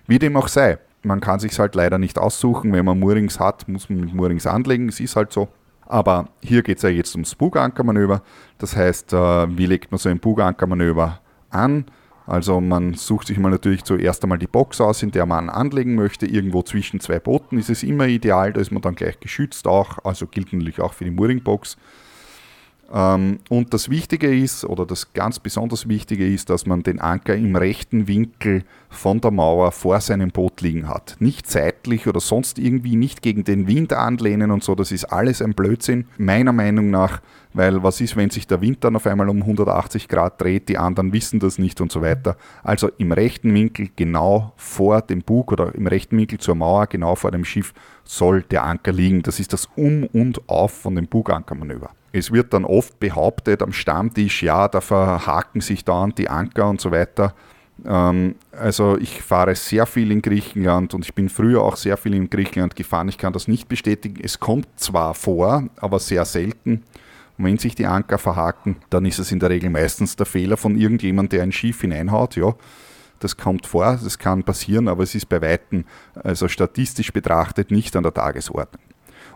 Wie 0.05 0.19
dem 0.19 0.37
auch 0.37 0.47
sei, 0.47 0.79
man 1.07 1.21
kann 1.21 1.39
sich 1.39 1.57
halt 1.57 1.75
leider 1.75 1.97
nicht 1.97 2.19
aussuchen. 2.19 2.73
Wenn 2.73 2.85
man 2.85 2.99
Moorings 2.99 3.39
hat, 3.39 3.67
muss 3.67 3.89
man 3.89 4.01
mit 4.01 4.13
Moorings 4.13 4.45
anlegen. 4.45 4.89
Es 4.89 4.99
ist 4.99 5.15
halt 5.15 5.31
so. 5.31 5.47
Aber 5.85 6.27
hier 6.41 6.63
geht 6.63 6.77
es 6.77 6.83
ja 6.83 6.89
jetzt 6.89 7.15
ums 7.15 7.35
Bugankermanöver. 7.35 8.21
Das 8.57 8.75
heißt, 8.75 9.13
äh, 9.13 9.57
wie 9.57 9.65
legt 9.65 9.91
man 9.91 9.97
so 9.97 10.09
ein 10.09 10.19
Bugankermanöver 10.19 11.21
an? 11.49 11.85
Also 12.27 12.59
man 12.59 12.93
sucht 12.93 13.27
sich 13.27 13.39
mal 13.39 13.49
natürlich 13.49 13.85
zuerst 13.85 14.21
einmal 14.21 14.37
die 14.37 14.47
Box 14.47 14.81
aus, 14.81 15.01
in 15.01 15.11
der 15.11 15.25
man 15.25 15.49
anlegen 15.49 15.95
möchte. 15.95 16.25
Irgendwo 16.25 16.61
zwischen 16.61 16.99
zwei 16.99 17.19
Booten 17.19 17.57
ist 17.57 17.69
es 17.69 17.83
immer 17.83 18.05
ideal, 18.07 18.51
da 18.51 18.59
ist 18.59 18.71
man 18.71 18.81
dann 18.81 18.95
gleich 18.95 19.19
geschützt 19.21 19.65
auch. 19.65 19.99
Also 20.03 20.27
gilt 20.27 20.51
natürlich 20.51 20.81
auch 20.81 20.93
für 20.93 21.05
die 21.05 21.11
Mooringbox. 21.11 21.77
Ähm, 22.91 23.39
und 23.49 23.73
das 23.73 23.89
Wichtige 23.89 24.33
ist, 24.33 24.63
oder 24.63 24.85
das 24.85 25.13
ganz 25.13 25.39
besonders 25.39 25.89
Wichtige 25.89 26.27
ist, 26.27 26.49
dass 26.49 26.65
man 26.65 26.83
den 26.83 26.99
Anker 26.99 27.35
im 27.35 27.55
rechten 27.55 28.07
Winkel 28.07 28.63
von 28.89 29.19
der 29.19 29.31
Mauer 29.31 29.71
vor 29.73 29.99
seinem 29.99 30.31
Boot 30.31 30.61
liegen 30.61 30.87
hat. 30.87 31.17
Nicht 31.19 31.49
seitlich 31.49 32.07
oder 32.07 32.21
sonst 32.21 32.59
irgendwie, 32.59 32.95
nicht 32.95 33.21
gegen 33.21 33.43
den 33.43 33.67
Wind 33.67 33.91
anlehnen 33.91 34.51
und 34.51 34.63
so, 34.63 34.75
das 34.75 34.91
ist 34.91 35.05
alles 35.05 35.41
ein 35.41 35.53
Blödsinn, 35.53 36.05
meiner 36.17 36.53
Meinung 36.53 36.89
nach, 36.89 37.21
weil 37.53 37.83
was 37.83 37.99
ist, 37.99 38.15
wenn 38.15 38.29
sich 38.29 38.47
der 38.47 38.61
Wind 38.61 38.83
dann 38.83 38.95
auf 38.95 39.05
einmal 39.05 39.27
um 39.27 39.41
180 39.41 40.07
Grad 40.07 40.39
dreht, 40.39 40.69
die 40.69 40.77
anderen 40.77 41.11
wissen 41.11 41.39
das 41.39 41.57
nicht 41.57 41.81
und 41.81 41.91
so 41.91 42.01
weiter. 42.01 42.37
Also 42.63 42.89
im 42.97 43.11
rechten 43.11 43.53
Winkel 43.53 43.89
genau 43.95 44.53
vor 44.55 45.01
dem 45.01 45.21
Bug 45.23 45.51
oder 45.51 45.75
im 45.75 45.87
rechten 45.87 46.17
Winkel 46.17 46.39
zur 46.39 46.55
Mauer, 46.55 46.87
genau 46.87 47.15
vor 47.15 47.31
dem 47.31 47.43
Schiff 47.43 47.73
soll 48.05 48.43
der 48.43 48.63
Anker 48.63 48.93
liegen. 48.93 49.23
Das 49.23 49.39
ist 49.41 49.51
das 49.51 49.67
Um 49.75 50.05
und 50.05 50.47
Auf 50.47 50.71
von 50.71 50.95
dem 50.95 51.07
Bugankermanöver. 51.07 51.96
Es 52.17 52.31
wird 52.31 52.53
dann 52.53 52.65
oft 52.65 52.99
behauptet 52.99 53.61
am 53.61 53.73
Stammtisch, 53.73 54.41
ja, 54.43 54.67
da 54.67 54.81
verhaken 54.81 55.61
sich 55.61 55.85
dauernd 55.85 56.17
die 56.17 56.29
Anker 56.29 56.69
und 56.69 56.81
so 56.81 56.91
weiter. 56.91 57.35
Ähm, 57.85 58.35
also 58.51 58.97
ich 58.97 59.21
fahre 59.21 59.55
sehr 59.55 59.85
viel 59.85 60.11
in 60.11 60.21
Griechenland 60.21 60.93
und 60.93 61.05
ich 61.05 61.13
bin 61.13 61.29
früher 61.29 61.61
auch 61.61 61.75
sehr 61.75 61.97
viel 61.97 62.15
in 62.15 62.29
Griechenland 62.29 62.75
gefahren. 62.75 63.09
Ich 63.09 63.17
kann 63.17 63.33
das 63.33 63.47
nicht 63.47 63.67
bestätigen. 63.67 64.19
Es 64.23 64.39
kommt 64.39 64.67
zwar 64.77 65.13
vor, 65.13 65.63
aber 65.77 65.99
sehr 65.99 66.25
selten. 66.25 66.83
Und 67.37 67.45
wenn 67.45 67.59
sich 67.59 67.75
die 67.75 67.85
Anker 67.85 68.17
verhaken, 68.17 68.77
dann 68.89 69.05
ist 69.05 69.19
es 69.19 69.31
in 69.31 69.39
der 69.39 69.51
Regel 69.51 69.69
meistens 69.69 70.15
der 70.15 70.25
Fehler 70.25 70.57
von 70.57 70.75
irgendjemand, 70.75 71.31
der 71.33 71.43
ein 71.43 71.51
Schiff 71.51 71.81
hineinhaut. 71.81 72.35
Ja, 72.35 72.55
das 73.19 73.37
kommt 73.37 73.67
vor, 73.67 73.99
das 74.03 74.17
kann 74.17 74.43
passieren, 74.43 74.87
aber 74.87 75.03
es 75.03 75.13
ist 75.13 75.29
bei 75.29 75.41
Weitem, 75.41 75.85
also 76.15 76.47
statistisch 76.47 77.13
betrachtet, 77.13 77.69
nicht 77.69 77.95
an 77.95 78.03
der 78.03 78.13
Tagesordnung. 78.13 78.81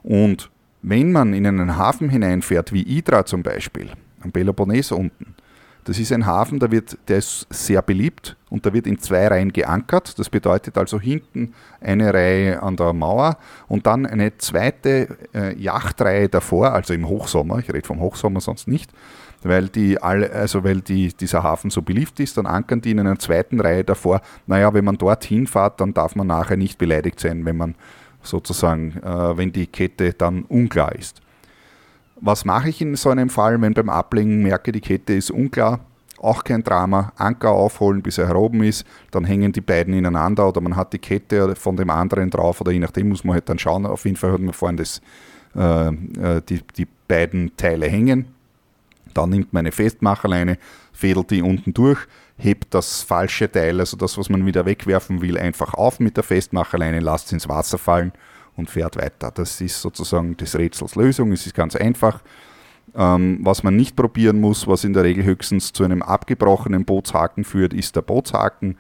Und 0.04 0.50
wenn 0.82 1.12
man 1.12 1.34
in 1.34 1.46
einen 1.46 1.78
Hafen 1.78 2.10
hineinfährt, 2.10 2.74
wie 2.74 2.84
Idra 2.84 3.26
zum 3.26 3.44
Beispiel, 3.44 3.90
am 4.22 4.32
Peloponnes 4.32 4.92
unten, 4.92 5.36
das 5.84 5.98
ist 5.98 6.12
ein 6.12 6.28
Hafen, 6.28 6.60
der, 6.60 6.70
wird, 6.70 6.98
der 7.08 7.18
ist 7.18 7.48
sehr 7.50 7.82
beliebt 7.82 8.38
und 8.52 8.66
da 8.66 8.74
wird 8.74 8.86
in 8.86 9.00
zwei 9.00 9.28
Reihen 9.28 9.52
geankert. 9.52 10.20
Das 10.20 10.30
bedeutet 10.30 10.78
also 10.78 11.00
hinten 11.00 11.54
eine 11.80 12.14
Reihe 12.14 12.62
an 12.62 12.76
der 12.76 12.94
Mauer 12.94 13.38
und 13.68 13.88
dann 13.88 14.06
eine 14.06 14.38
zweite 14.38 15.18
äh, 15.34 15.56
Yachtreihe 15.60 16.30
davor, 16.30 16.74
also 16.74 16.94
im 16.94 17.08
Hochsommer, 17.08 17.60
ich 17.60 17.74
rede 17.74 17.88
vom 17.88 18.00
Hochsommer 18.00 18.42
sonst 18.42 18.68
nicht, 18.68 18.92
weil, 19.42 19.70
die 19.70 20.00
alle, 20.00 20.32
also 20.32 20.64
weil 20.64 20.82
die, 20.82 21.08
dieser 21.08 21.42
Hafen 21.42 21.72
so 21.72 21.82
beliebt 21.82 22.20
ist, 22.20 22.38
dann 22.38 22.46
ankern 22.46 22.82
die 22.82 22.92
in 22.92 23.00
einer 23.00 23.18
zweiten 23.18 23.60
Reihe 23.60 23.84
davor. 23.84 24.22
Naja, 24.46 24.76
wenn 24.76 24.86
man 24.86 25.00
dorthin 25.00 25.48
fährt, 25.48 25.82
dann 25.82 25.96
darf 25.96 26.16
man 26.16 26.28
nachher 26.28 26.58
nicht 26.58 26.78
beleidigt 26.78 27.20
sein, 27.20 27.44
wenn 27.46 27.58
man 27.58 27.74
sozusagen, 28.24 28.98
äh, 29.04 29.38
wenn 29.38 29.52
die 29.52 29.68
Kette 29.68 30.14
dann 30.14 30.44
unklar 30.44 30.96
ist. 30.96 31.22
Was 32.20 32.46
mache 32.46 32.70
ich 32.70 32.82
in 32.82 32.96
so 32.96 33.10
einem 33.10 33.30
Fall, 33.30 33.60
wenn 33.62 33.74
beim 33.74 33.90
Ablegen 33.90 34.44
merke, 34.44 34.72
die 34.72 34.82
Kette 34.82 35.14
ist 35.14 35.32
unklar? 35.32 35.80
Auch 36.20 36.44
kein 36.44 36.62
Drama. 36.62 37.12
Anker 37.18 37.50
aufholen, 37.50 38.04
bis 38.04 38.20
er 38.20 38.28
heroben 38.28 38.62
ist, 38.62 38.86
dann 39.10 39.26
hängen 39.26 39.52
die 39.52 39.62
beiden 39.62 39.96
ineinander 39.96 40.48
oder 40.48 40.62
man 40.62 40.76
hat 40.76 40.94
die 40.94 41.00
Kette 41.00 41.56
von 41.56 41.76
dem 41.76 41.90
anderen 41.90 42.30
drauf 42.30 42.62
oder 42.62 42.72
je 42.72 42.80
nachdem 42.80 43.10
muss 43.10 43.24
man 43.24 43.34
halt 43.34 43.50
dann 43.50 43.58
schauen. 43.58 43.88
Auf 43.88 44.06
jeden 44.06 44.18
Fall 44.18 44.34
hat 44.34 44.40
man 44.40 44.54
vorhin 44.54 44.78
das, 44.78 45.02
äh, 45.56 45.88
äh 45.88 46.42
die, 46.48 46.62
die 46.78 46.88
beiden 47.08 47.58
Teile 47.58 47.88
hängen. 47.88 48.28
Dann 49.16 49.32
nimmt 49.32 49.52
man 49.52 49.62
eine 49.62 49.72
Festmacherleine, 49.72 50.60
fädelt 50.94 51.32
die 51.32 51.42
unten 51.42 51.74
durch, 51.74 52.00
hebt 52.44 52.74
das 52.74 53.04
falsche 53.04 53.52
Teil, 53.52 53.80
also 53.80 53.96
das, 53.96 54.18
was 54.18 54.30
man 54.30 54.46
wieder 54.46 54.66
wegwerfen 54.66 55.22
will, 55.22 55.38
einfach 55.38 55.74
auf 55.74 56.00
mit 56.00 56.18
der 56.18 56.24
Festmacherleine, 56.24 57.00
lasst 57.00 57.28
es 57.28 57.34
ins 57.34 57.50
Wasser 57.50 57.78
fallen 57.78 58.12
und 58.56 58.70
fährt 58.70 58.98
weiter. 58.98 59.32
Das 59.32 59.62
ist 59.62 59.82
sozusagen 59.82 60.36
des 60.38 60.58
Rätsels 60.58 60.96
Lösung. 60.96 61.32
Es 61.32 61.46
ist 61.46 61.56
ganz 61.56 61.76
einfach. 61.76 62.22
Ähm, 62.94 63.40
was 63.42 63.64
man 63.64 63.76
nicht 63.76 63.96
probieren 63.96 64.42
muss, 64.42 64.68
was 64.68 64.84
in 64.84 64.94
der 64.94 65.04
Regel 65.04 65.24
höchstens 65.24 65.72
zu 65.72 65.84
einem 65.84 66.02
abgebrochenen 66.02 66.84
Bootshaken 66.84 67.44
führt, 67.44 67.74
ist 67.74 67.96
der 67.96 68.02
Bootshaken 68.02 68.78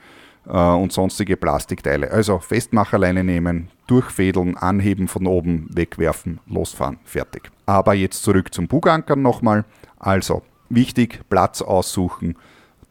äh, 0.47 0.51
und 0.51 0.91
sonstige 0.91 1.37
Plastikteile. 1.37 2.11
Also 2.11 2.39
Festmacherleine 2.39 3.23
nehmen, 3.23 3.69
durchfädeln, 3.87 4.57
anheben 4.57 5.07
von 5.07 5.27
oben, 5.27 5.69
wegwerfen, 5.71 6.39
losfahren, 6.47 6.99
fertig. 7.05 7.51
Aber 7.65 7.93
jetzt 7.93 8.23
zurück 8.23 8.53
zum 8.53 8.67
Bugankern 8.67 9.21
nochmal. 9.21 9.65
Also 9.97 10.41
wichtig, 10.69 11.21
Platz 11.29 11.61
aussuchen 11.61 12.35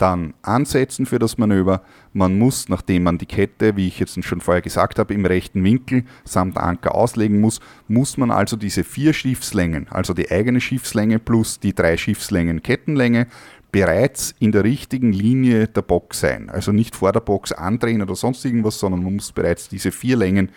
dann 0.00 0.34
ansetzen 0.42 1.04
für 1.04 1.18
das 1.18 1.36
Manöver. 1.36 1.82
Man 2.12 2.38
muss, 2.38 2.68
nachdem 2.68 3.02
man 3.02 3.18
die 3.18 3.26
Kette, 3.26 3.76
wie 3.76 3.86
ich 3.86 3.98
jetzt 4.00 4.22
schon 4.24 4.40
vorher 4.40 4.62
gesagt 4.62 4.98
habe, 4.98 5.12
im 5.12 5.26
rechten 5.26 5.62
Winkel 5.62 6.04
samt 6.24 6.56
Anker 6.56 6.94
auslegen 6.94 7.40
muss, 7.40 7.60
muss 7.86 8.16
man 8.16 8.30
also 8.30 8.56
diese 8.56 8.82
vier 8.82 9.12
Schiffslängen, 9.12 9.88
also 9.90 10.14
die 10.14 10.30
eigene 10.30 10.60
Schiffslänge 10.60 11.18
plus 11.18 11.60
die 11.60 11.74
drei 11.74 11.96
Schiffslängen 11.96 12.62
Kettenlänge, 12.62 13.26
bereits 13.72 14.34
in 14.38 14.52
der 14.52 14.64
richtigen 14.64 15.12
Linie 15.12 15.68
der 15.68 15.82
Box 15.82 16.20
sein. 16.20 16.50
Also 16.50 16.72
nicht 16.72 16.96
vor 16.96 17.12
der 17.12 17.20
Box 17.20 17.52
andrehen 17.52 18.02
oder 18.02 18.16
sonst 18.16 18.44
irgendwas, 18.44 18.78
sondern 18.78 19.04
man 19.04 19.14
muss 19.14 19.32
bereits 19.32 19.68
diese 19.68 19.92
vier 19.92 20.16
Längen 20.16 20.50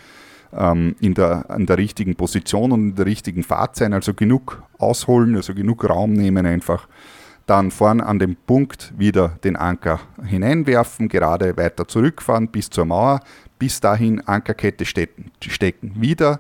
ähm, 0.54 0.96
in, 1.00 1.14
der, 1.14 1.46
in 1.56 1.66
der 1.66 1.78
richtigen 1.78 2.16
Position 2.16 2.72
und 2.72 2.90
in 2.90 2.96
der 2.96 3.06
richtigen 3.06 3.44
Fahrt 3.44 3.76
sein. 3.76 3.94
Also 3.94 4.14
genug 4.14 4.64
ausholen, 4.80 5.36
also 5.36 5.54
genug 5.54 5.88
Raum 5.88 6.14
nehmen 6.14 6.46
einfach 6.46 6.88
dann 7.46 7.72
vorn 7.72 8.02
an 8.02 8.20
dem 8.20 8.36
Punkt 8.36 8.94
wieder 8.98 9.38
den 9.44 9.56
Anker 9.56 10.00
hineinwerfen, 10.26 11.10
gerade 11.10 11.58
weiter 11.58 11.88
zurückfahren 11.88 12.48
bis 12.48 12.70
zur 12.70 12.86
Mauer, 12.86 13.20
bis 13.60 13.82
dahin 13.82 14.22
Ankerkette 14.22 14.86
stecken, 14.86 15.32
stecken. 15.42 15.94
wieder 15.98 16.40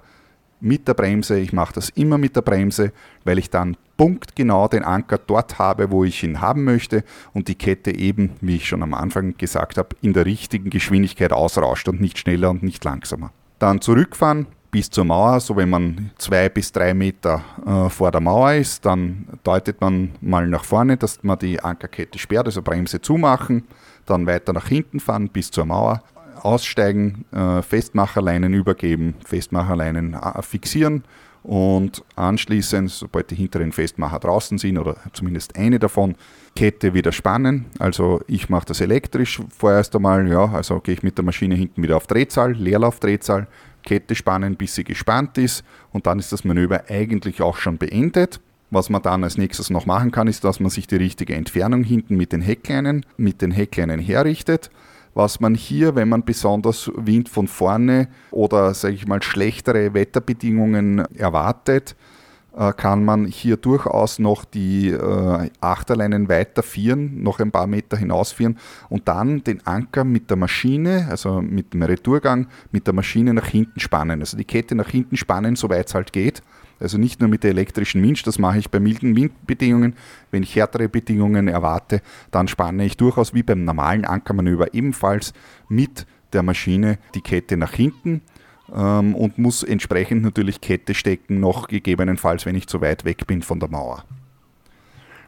mit 0.63 0.87
der 0.87 0.93
Bremse. 0.93 1.37
Ich 1.39 1.51
mache 1.51 1.73
das 1.73 1.89
immer 1.89 2.17
mit 2.17 2.35
der 2.35 2.41
Bremse, 2.41 2.93
weil 3.25 3.37
ich 3.37 3.49
dann 3.49 3.75
punktgenau 3.97 4.67
den 4.67 4.83
Anker 4.83 5.17
dort 5.17 5.59
habe, 5.59 5.91
wo 5.91 6.03
ich 6.03 6.23
ihn 6.23 6.41
haben 6.41 6.63
möchte 6.63 7.03
und 7.33 7.47
die 7.47 7.55
Kette 7.55 7.95
eben, 7.95 8.31
wie 8.41 8.55
ich 8.55 8.67
schon 8.67 8.81
am 8.81 8.93
Anfang 8.93 9.35
gesagt 9.37 9.77
habe, 9.77 9.95
in 10.01 10.13
der 10.13 10.25
richtigen 10.25 10.69
Geschwindigkeit 10.69 11.33
ausrauscht 11.33 11.87
und 11.89 12.01
nicht 12.01 12.17
schneller 12.17 12.49
und 12.49 12.63
nicht 12.63 12.83
langsamer. 12.83 13.31
Dann 13.59 13.81
zurückfahren, 13.81 14.47
bis 14.73 14.89
zur 14.89 15.05
Mauer. 15.05 15.39
So 15.39 15.55
wenn 15.55 15.69
man 15.69 16.09
zwei 16.17 16.49
bis 16.49 16.71
drei 16.71 16.95
Meter 16.95 17.43
äh, 17.65 17.89
vor 17.89 18.11
der 18.11 18.19
Mauer 18.19 18.53
ist, 18.53 18.83
dann 18.83 19.27
deutet 19.43 19.79
man 19.79 20.11
mal 20.19 20.47
nach 20.47 20.65
vorne, 20.65 20.97
dass 20.97 21.23
man 21.23 21.37
die 21.37 21.59
Ankerkette 21.59 22.17
sperrt, 22.17 22.47
also 22.47 22.63
Bremse 22.63 22.99
zumachen, 22.99 23.65
dann 24.07 24.25
weiter 24.25 24.51
nach 24.51 24.67
hinten 24.67 24.99
fahren 24.99 25.29
bis 25.29 25.51
zur 25.51 25.65
Mauer, 25.65 26.01
aussteigen, 26.41 27.23
äh, 27.31 27.61
Festmacherleinen 27.61 28.53
übergeben, 28.55 29.13
Festmacherleinen 29.23 30.15
äh, 30.15 30.41
fixieren 30.41 31.03
und 31.43 32.03
anschließend, 32.15 32.89
sobald 32.89 33.29
die 33.29 33.35
hinteren 33.35 33.73
Festmacher 33.73 34.17
draußen 34.17 34.57
sind 34.57 34.79
oder 34.79 34.95
zumindest 35.11 35.55
eine 35.55 35.77
davon, 35.77 36.15
Kette 36.55 36.95
wieder 36.95 37.11
spannen. 37.11 37.65
Also 37.77 38.21
ich 38.27 38.49
mache 38.49 38.65
das 38.65 38.81
elektrisch 38.81 39.39
vorerst 39.55 39.95
einmal, 39.95 40.27
ja, 40.27 40.45
also 40.45 40.79
gehe 40.79 40.95
ich 40.95 41.03
mit 41.03 41.17
der 41.17 41.25
Maschine 41.25 41.53
hinten 41.53 41.83
wieder 41.83 41.97
auf 41.97 42.07
Drehzahl, 42.07 42.53
Leerlaufdrehzahl, 42.53 43.47
Kette 43.83 44.15
spannen, 44.15 44.55
bis 44.55 44.75
sie 44.75 44.83
gespannt 44.83 45.37
ist 45.37 45.63
und 45.91 46.07
dann 46.07 46.19
ist 46.19 46.31
das 46.31 46.43
Manöver 46.43 46.85
eigentlich 46.89 47.41
auch 47.41 47.57
schon 47.57 47.77
beendet. 47.77 48.39
Was 48.71 48.89
man 48.89 49.03
dann 49.03 49.23
als 49.23 49.37
nächstes 49.37 49.69
noch 49.69 49.85
machen 49.85 50.09
kann, 50.11 50.27
ist, 50.27 50.43
dass 50.43 50.59
man 50.59 50.71
sich 50.71 50.87
die 50.87 50.95
richtige 50.95 51.35
Entfernung 51.35 51.83
hinten 51.83 52.15
mit 52.15 52.31
den 52.31 52.41
Heckleinen, 52.41 53.05
mit 53.17 53.43
den 53.43 53.51
Heckleinen 53.51 53.99
herrichtet. 53.99 54.71
Was 55.13 55.39
man 55.39 55.53
hier, 55.53 55.93
wenn 55.93 56.09
man 56.09 56.25
besonders 56.25 56.91
Wind 56.95 57.29
von 57.29 57.47
vorne 57.47 58.07
oder, 58.31 58.73
sage 58.73 58.95
ich 58.95 59.05
mal, 59.05 59.21
schlechtere 59.21 59.93
Wetterbedingungen 59.93 61.05
erwartet, 61.15 61.95
kann 62.73 63.03
man 63.03 63.25
hier 63.25 63.57
durchaus 63.57 64.19
noch 64.19 64.45
die 64.45 64.89
äh, 64.89 65.49
Achterleinen 65.59 66.29
weiterführen, 66.29 67.23
noch 67.23 67.39
ein 67.39 67.51
paar 67.51 67.65
Meter 67.65 67.97
hinausführen 67.97 68.59
und 68.89 69.07
dann 69.07 69.43
den 69.43 69.65
Anker 69.65 70.03
mit 70.03 70.29
der 70.29 70.37
Maschine, 70.37 71.07
also 71.09 71.41
mit 71.41 71.73
dem 71.73 71.81
Retourgang, 71.81 72.47
mit 72.71 72.85
der 72.85 72.93
Maschine 72.93 73.33
nach 73.33 73.47
hinten 73.47 73.79
spannen. 73.79 74.19
Also 74.19 74.37
die 74.37 74.45
Kette 74.45 74.75
nach 74.75 74.89
hinten 74.89 75.17
spannen, 75.17 75.55
soweit 75.55 75.87
es 75.87 75.95
halt 75.95 76.13
geht. 76.13 76.43
Also 76.79 76.97
nicht 76.97 77.21
nur 77.21 77.29
mit 77.29 77.43
der 77.43 77.51
elektrischen 77.51 78.03
Winch, 78.03 78.23
das 78.23 78.37
mache 78.37 78.59
ich 78.59 78.69
bei 78.69 78.79
milden 78.79 79.15
Windbedingungen. 79.15 79.95
Wenn 80.31 80.43
ich 80.43 80.55
härtere 80.55 80.89
Bedingungen 80.89 81.47
erwarte, 81.47 82.01
dann 82.29 82.47
spanne 82.47 82.85
ich 82.85 82.97
durchaus 82.97 83.33
wie 83.33 83.43
beim 83.43 83.63
normalen 83.63 84.05
Ankermanöver 84.05 84.73
ebenfalls 84.73 85.33
mit 85.69 86.05
der 86.33 86.43
Maschine 86.43 86.97
die 87.15 87.21
Kette 87.21 87.57
nach 87.57 87.73
hinten 87.73 88.21
ähm, 88.73 89.15
und 89.15 89.37
muss 89.37 89.63
entsprechend 89.63 90.23
natürlich 90.23 90.61
Kette 90.61 90.93
stecken, 90.93 91.39
noch 91.39 91.67
gegebenenfalls, 91.67 92.45
wenn 92.45 92.55
ich 92.55 92.67
zu 92.67 92.81
weit 92.81 93.05
weg 93.05 93.27
bin 93.27 93.41
von 93.41 93.59
der 93.59 93.69
Mauer. 93.69 94.03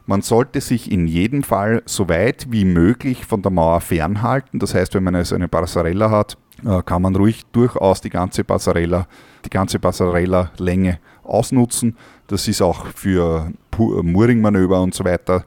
Man 0.08 0.22
sollte 0.22 0.60
sich 0.60 0.90
in 0.90 1.08
jedem 1.08 1.42
Fall 1.42 1.82
so 1.84 2.08
weit 2.08 2.46
wie 2.50 2.64
möglich 2.64 3.26
von 3.26 3.42
der 3.42 3.50
Mauer 3.50 3.80
fernhalten. 3.80 4.60
Das 4.60 4.72
heißt, 4.72 4.94
wenn 4.94 5.02
man 5.02 5.16
also 5.16 5.34
eine 5.34 5.48
Passarella 5.48 6.10
hat, 6.10 6.38
äh, 6.64 6.80
kann 6.82 7.02
man 7.02 7.16
ruhig 7.16 7.44
durchaus 7.52 8.00
die 8.00 8.10
ganze 8.10 8.44
Passarella, 8.44 9.08
die 9.44 9.50
ganze 9.50 9.80
Passarella-Länge 9.80 11.00
ausnutzen. 11.24 11.96
Das 12.28 12.46
ist 12.46 12.62
auch 12.62 12.86
für 12.86 13.50
Mooring-Manöver 13.76 14.80
und 14.80 14.94
so 14.94 15.04
weiter 15.04 15.44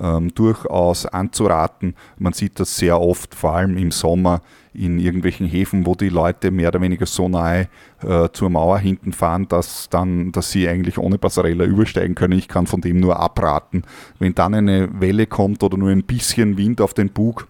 ähm, 0.00 0.34
durchaus 0.34 1.06
anzuraten. 1.06 1.94
Man 2.18 2.32
sieht 2.32 2.58
das 2.60 2.76
sehr 2.76 3.00
oft, 3.00 3.34
vor 3.34 3.54
allem 3.54 3.76
im 3.76 3.90
Sommer, 3.90 4.40
in 4.74 4.98
irgendwelchen 4.98 5.46
Häfen, 5.46 5.84
wo 5.84 5.94
die 5.94 6.08
Leute 6.08 6.50
mehr 6.50 6.68
oder 6.68 6.80
weniger 6.80 7.04
so 7.04 7.28
nahe 7.28 7.68
äh, 8.02 8.28
zur 8.32 8.48
Mauer 8.48 8.78
hinten 8.78 9.12
fahren, 9.12 9.46
dass, 9.48 9.90
dann, 9.90 10.32
dass 10.32 10.50
sie 10.50 10.66
eigentlich 10.66 10.96
ohne 10.96 11.18
Passarella 11.18 11.64
übersteigen 11.64 12.14
können. 12.14 12.38
Ich 12.38 12.48
kann 12.48 12.66
von 12.66 12.80
dem 12.80 12.98
nur 12.98 13.20
abraten. 13.20 13.82
Wenn 14.18 14.34
dann 14.34 14.54
eine 14.54 14.88
Welle 15.00 15.26
kommt 15.26 15.62
oder 15.62 15.76
nur 15.76 15.90
ein 15.90 16.04
bisschen 16.04 16.56
Wind 16.56 16.80
auf 16.80 16.94
den 16.94 17.10
Bug, 17.10 17.46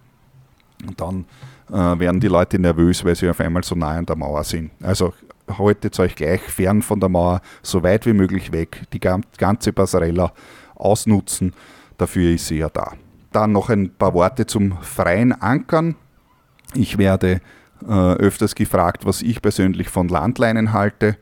dann 0.97 1.25
äh, 1.69 1.73
werden 1.73 2.19
die 2.19 2.27
Leute 2.27 2.59
nervös, 2.59 3.05
weil 3.05 3.15
sie 3.15 3.29
auf 3.29 3.39
einmal 3.39 3.63
so 3.63 3.75
nahe 3.75 3.99
an 3.99 4.05
der 4.05 4.17
Mauer 4.17 4.43
sind. 4.43 4.71
Also 4.81 5.13
haltet 5.57 5.97
euch 5.99 6.15
gleich 6.15 6.41
fern 6.41 6.81
von 6.81 6.99
der 6.99 7.09
Mauer, 7.09 7.41
so 7.61 7.83
weit 7.83 8.05
wie 8.05 8.13
möglich 8.13 8.51
weg, 8.51 8.81
die 8.91 8.99
ganze 8.99 9.71
Passarella 9.71 10.33
ausnutzen 10.75 11.53
Dafür 11.97 12.31
ist 12.31 12.47
sie 12.47 12.57
ja 12.57 12.69
da. 12.69 12.93
Dann 13.31 13.51
noch 13.51 13.69
ein 13.69 13.89
paar 13.89 14.13
Worte 14.13 14.45
zum 14.45 14.77
freien 14.81 15.31
Ankern. 15.31 15.95
Ich 16.75 16.97
werde 16.97 17.41
äh, 17.87 18.13
öfters 18.15 18.55
gefragt, 18.55 19.05
was 19.05 19.21
ich 19.21 19.41
persönlich 19.41 19.89
von 19.89 20.07
Landleinen 20.07 20.73
halte. 20.73 21.17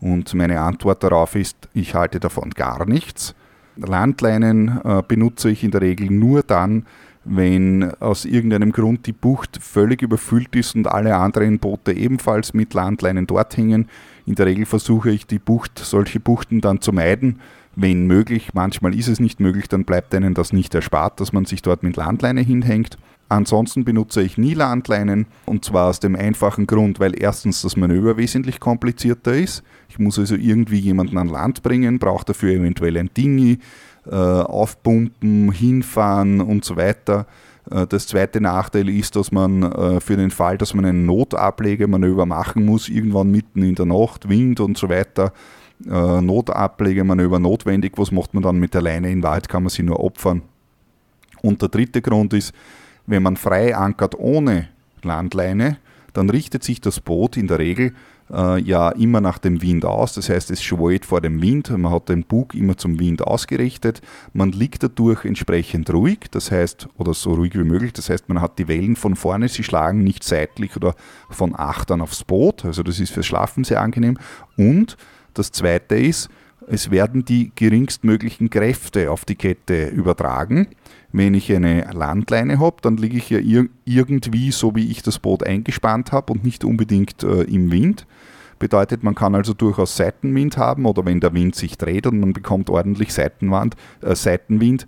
Und 0.00 0.32
meine 0.34 0.60
Antwort 0.60 1.02
darauf 1.02 1.34
ist, 1.34 1.68
ich 1.74 1.94
halte 1.94 2.20
davon 2.20 2.50
gar 2.50 2.86
nichts. 2.86 3.34
Landleinen 3.76 4.80
äh, 4.84 5.02
benutze 5.06 5.50
ich 5.50 5.64
in 5.64 5.70
der 5.70 5.80
Regel 5.80 6.10
nur 6.10 6.42
dann, 6.42 6.86
wenn 7.24 7.92
aus 8.00 8.24
irgendeinem 8.24 8.72
Grund 8.72 9.06
die 9.06 9.12
Bucht 9.12 9.58
völlig 9.60 10.00
überfüllt 10.00 10.54
ist 10.54 10.76
und 10.76 10.86
alle 10.86 11.16
anderen 11.16 11.58
Boote 11.58 11.92
ebenfalls 11.92 12.54
mit 12.54 12.72
Landleinen 12.72 13.26
dort 13.26 13.56
hängen. 13.56 13.88
In 14.26 14.36
der 14.36 14.46
Regel 14.46 14.64
versuche 14.64 15.10
ich 15.10 15.26
die 15.26 15.40
Bucht, 15.40 15.78
solche 15.78 16.20
Buchten 16.20 16.60
dann 16.60 16.80
zu 16.80 16.92
meiden 16.92 17.40
wenn 17.76 18.06
möglich. 18.06 18.54
Manchmal 18.54 18.94
ist 18.94 19.06
es 19.06 19.20
nicht 19.20 19.38
möglich, 19.38 19.68
dann 19.68 19.84
bleibt 19.84 20.14
einem 20.14 20.34
das 20.34 20.52
nicht 20.52 20.74
erspart, 20.74 21.20
dass 21.20 21.32
man 21.32 21.44
sich 21.44 21.62
dort 21.62 21.82
mit 21.82 21.96
Landleine 21.96 22.40
hinhängt. 22.40 22.98
Ansonsten 23.28 23.84
benutze 23.84 24.22
ich 24.22 24.38
nie 24.38 24.54
Landleinen 24.54 25.26
und 25.46 25.64
zwar 25.64 25.88
aus 25.88 26.00
dem 26.00 26.14
einfachen 26.16 26.66
Grund, 26.66 27.00
weil 27.00 27.20
erstens 27.20 27.62
das 27.62 27.76
Manöver 27.76 28.16
wesentlich 28.16 28.60
komplizierter 28.60 29.34
ist. 29.34 29.62
Ich 29.88 29.98
muss 29.98 30.18
also 30.18 30.36
irgendwie 30.36 30.78
jemanden 30.78 31.18
an 31.18 31.28
Land 31.28 31.62
bringen, 31.62 31.98
brauche 31.98 32.24
dafür 32.24 32.52
eventuell 32.52 32.96
ein 32.96 33.10
Dingi, 33.16 33.58
äh, 34.06 34.14
aufpumpen, 34.14 35.50
hinfahren 35.50 36.40
und 36.40 36.64
so 36.64 36.76
weiter. 36.76 37.26
Äh, 37.68 37.88
das 37.88 38.06
zweite 38.06 38.40
Nachteil 38.40 38.88
ist, 38.88 39.16
dass 39.16 39.32
man 39.32 39.64
äh, 39.64 40.00
für 40.00 40.16
den 40.16 40.30
Fall, 40.30 40.56
dass 40.56 40.72
man 40.72 40.84
ein 40.84 41.04
Notablegemanöver 41.04 42.26
machen 42.26 42.64
muss, 42.64 42.88
irgendwann 42.88 43.32
mitten 43.32 43.64
in 43.64 43.74
der 43.74 43.86
Nacht, 43.86 44.28
Wind 44.28 44.60
und 44.60 44.78
so 44.78 44.88
weiter, 44.88 45.32
äh, 45.84 46.20
Notablegemanöver 46.20 47.38
notwendig. 47.38 47.92
Was 47.96 48.12
macht 48.12 48.34
man 48.34 48.42
dann 48.42 48.58
mit 48.58 48.74
der 48.74 48.82
Leine? 48.82 49.10
In 49.10 49.22
Wahrheit 49.22 49.48
kann 49.48 49.62
man 49.62 49.70
sie 49.70 49.82
nur 49.82 50.00
opfern. 50.00 50.42
Und 51.42 51.62
der 51.62 51.68
dritte 51.68 52.02
Grund 52.02 52.32
ist, 52.32 52.52
wenn 53.06 53.22
man 53.22 53.36
frei 53.36 53.76
ankert 53.76 54.18
ohne 54.18 54.68
Landleine, 55.02 55.78
dann 56.12 56.30
richtet 56.30 56.64
sich 56.64 56.80
das 56.80 57.00
Boot 57.00 57.36
in 57.36 57.46
der 57.46 57.58
Regel 57.58 57.92
äh, 58.32 58.60
ja 58.60 58.90
immer 58.90 59.20
nach 59.20 59.38
dem 59.38 59.62
Wind 59.62 59.84
aus. 59.84 60.14
Das 60.14 60.28
heißt, 60.28 60.50
es 60.50 60.62
schwollt 60.62 61.04
vor 61.04 61.20
dem 61.20 61.40
Wind. 61.42 61.70
Man 61.70 61.92
hat 61.92 62.08
den 62.08 62.24
Bug 62.24 62.54
immer 62.54 62.76
zum 62.76 62.98
Wind 62.98 63.22
ausgerichtet. 63.22 64.00
Man 64.32 64.52
liegt 64.52 64.82
dadurch 64.82 65.24
entsprechend 65.24 65.92
ruhig, 65.92 66.20
das 66.30 66.50
heißt, 66.50 66.88
oder 66.96 67.14
so 67.14 67.34
ruhig 67.34 67.54
wie 67.54 67.64
möglich. 67.64 67.92
Das 67.92 68.10
heißt, 68.10 68.28
man 68.28 68.40
hat 68.40 68.58
die 68.58 68.68
Wellen 68.68 68.96
von 68.96 69.16
vorne, 69.16 69.48
sie 69.48 69.62
schlagen 69.62 70.04
nicht 70.04 70.24
seitlich 70.24 70.76
oder 70.76 70.94
von 71.30 71.54
Achtern 71.54 72.00
aufs 72.00 72.24
Boot. 72.24 72.64
Also 72.64 72.82
das 72.82 72.98
ist 72.98 73.12
fürs 73.12 73.26
Schlafen 73.26 73.64
sehr 73.64 73.80
angenehm. 73.80 74.18
Und 74.56 74.96
das 75.38 75.52
zweite 75.52 75.96
ist, 75.96 76.28
es 76.68 76.90
werden 76.90 77.24
die 77.24 77.52
geringstmöglichen 77.54 78.50
Kräfte 78.50 79.10
auf 79.10 79.24
die 79.24 79.36
Kette 79.36 79.86
übertragen. 79.86 80.68
Wenn 81.12 81.34
ich 81.34 81.52
eine 81.54 81.88
Landleine 81.92 82.58
habe, 82.58 82.76
dann 82.82 82.96
liege 82.96 83.18
ich 83.18 83.30
ja 83.30 83.38
ir 83.38 83.68
irgendwie 83.84 84.50
so, 84.50 84.74
wie 84.74 84.90
ich 84.90 85.02
das 85.02 85.18
Boot 85.18 85.44
eingespannt 85.44 86.12
habe 86.12 86.32
und 86.32 86.44
nicht 86.44 86.64
unbedingt 86.64 87.22
äh, 87.22 87.42
im 87.42 87.70
Wind. 87.70 88.06
Bedeutet, 88.58 89.04
man 89.04 89.14
kann 89.14 89.34
also 89.34 89.52
durchaus 89.54 89.96
Seitenwind 89.96 90.56
haben 90.56 90.86
oder 90.86 91.04
wenn 91.04 91.20
der 91.20 91.34
Wind 91.34 91.54
sich 91.54 91.78
dreht 91.78 92.06
und 92.06 92.18
man 92.18 92.32
bekommt 92.32 92.68
ordentlich 92.70 93.12
Seitenwand, 93.12 93.76
äh, 94.02 94.14
Seitenwind, 94.14 94.86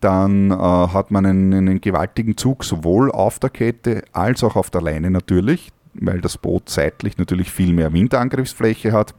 dann 0.00 0.50
äh, 0.50 0.54
hat 0.54 1.10
man 1.10 1.26
einen, 1.26 1.52
einen 1.52 1.80
gewaltigen 1.80 2.36
Zug 2.36 2.64
sowohl 2.64 3.10
auf 3.10 3.38
der 3.38 3.50
Kette 3.50 4.04
als 4.12 4.42
auch 4.42 4.56
auf 4.56 4.70
der 4.70 4.82
Leine 4.82 5.10
natürlich, 5.10 5.70
weil 5.94 6.20
das 6.20 6.38
Boot 6.38 6.68
seitlich 6.68 7.18
natürlich 7.18 7.50
viel 7.50 7.72
mehr 7.72 7.92
Windangriffsfläche 7.92 8.92
hat 8.92 9.14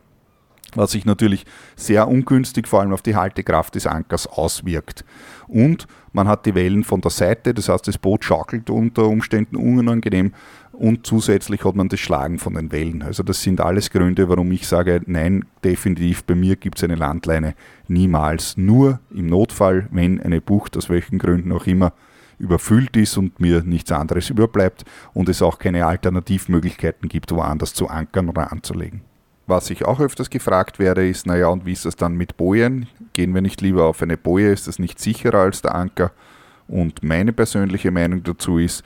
was 0.76 0.92
sich 0.92 1.06
natürlich 1.06 1.46
sehr 1.76 2.08
ungünstig 2.08 2.68
vor 2.68 2.82
allem 2.82 2.94
auf 2.94 3.02
die 3.02 3.16
Haltekraft 3.16 3.76
des 3.76 3.88
Ankers 3.88 4.28
auswirkt. 4.28 5.06
Und 5.48 5.88
man 6.12 6.28
hat 6.28 6.46
die 6.46 6.56
Wellen 6.56 6.84
von 6.84 7.02
der 7.02 7.12
Seite, 7.12 7.54
das 7.54 7.70
heißt 7.70 7.88
das 7.88 7.98
Boot 7.98 8.24
schaukelt 8.24 8.70
unter 8.70 9.08
Umständen 9.08 9.56
unangenehm 9.56 10.34
und 10.74 11.06
zusätzlich 11.06 11.64
hat 11.64 11.76
man 11.76 11.90
das 11.90 12.00
Schlagen 12.00 12.40
von 12.40 12.56
den 12.56 12.72
Wellen. 12.72 13.04
Also 13.04 13.22
das 13.22 13.42
sind 13.44 13.62
alles 13.62 13.92
Gründe, 13.92 14.28
warum 14.28 14.52
ich 14.52 14.68
sage, 14.68 15.02
nein, 15.06 15.46
definitiv 15.64 16.24
bei 16.24 16.34
mir 16.34 16.56
gibt 16.56 16.78
es 16.78 16.84
eine 16.84 16.96
Landleine 16.96 17.54
niemals. 17.88 18.58
Nur 18.58 19.00
im 19.12 19.28
Notfall, 19.28 19.88
wenn 19.92 20.20
eine 20.20 20.42
Bucht 20.42 20.76
aus 20.76 20.90
welchen 20.90 21.20
Gründen 21.20 21.52
auch 21.52 21.68
immer 21.68 21.94
überfüllt 22.40 22.98
ist 22.98 23.18
und 23.18 23.40
mir 23.40 23.62
nichts 23.64 23.92
anderes 23.92 24.32
überbleibt 24.32 24.84
und 25.14 25.30
es 25.30 25.42
auch 25.42 25.60
keine 25.60 25.86
Alternativmöglichkeiten 25.86 27.08
gibt, 27.08 27.32
woanders 27.32 27.74
zu 27.74 27.88
ankern 27.88 28.30
oder 28.30 28.52
anzulegen. 28.52 29.02
Was 29.46 29.70
ich 29.70 29.84
auch 29.84 30.00
öfters 30.00 30.30
gefragt 30.30 30.80
werde, 30.80 31.08
ist, 31.08 31.26
naja, 31.26 31.48
und 31.48 31.66
wie 31.66 31.74
ist 31.74 31.86
das 31.86 31.98
dann 31.98 32.16
mit 32.16 32.38
Bojen? 32.38 32.88
Gehen 33.12 33.34
wir 33.34 33.42
nicht 33.42 33.60
lieber 33.60 33.86
auf 33.86 34.02
eine 34.02 34.18
Boje? 34.18 34.54
Ist 34.54 34.68
das 34.68 34.80
nicht 34.80 35.00
sicherer 35.00 35.40
als 35.40 35.62
der 35.62 35.76
Anker? 35.76 36.12
Und 36.68 37.04
meine 37.04 37.34
persönliche 37.34 37.92
Meinung 37.92 38.24
dazu 38.24 38.58
ist, 38.58 38.84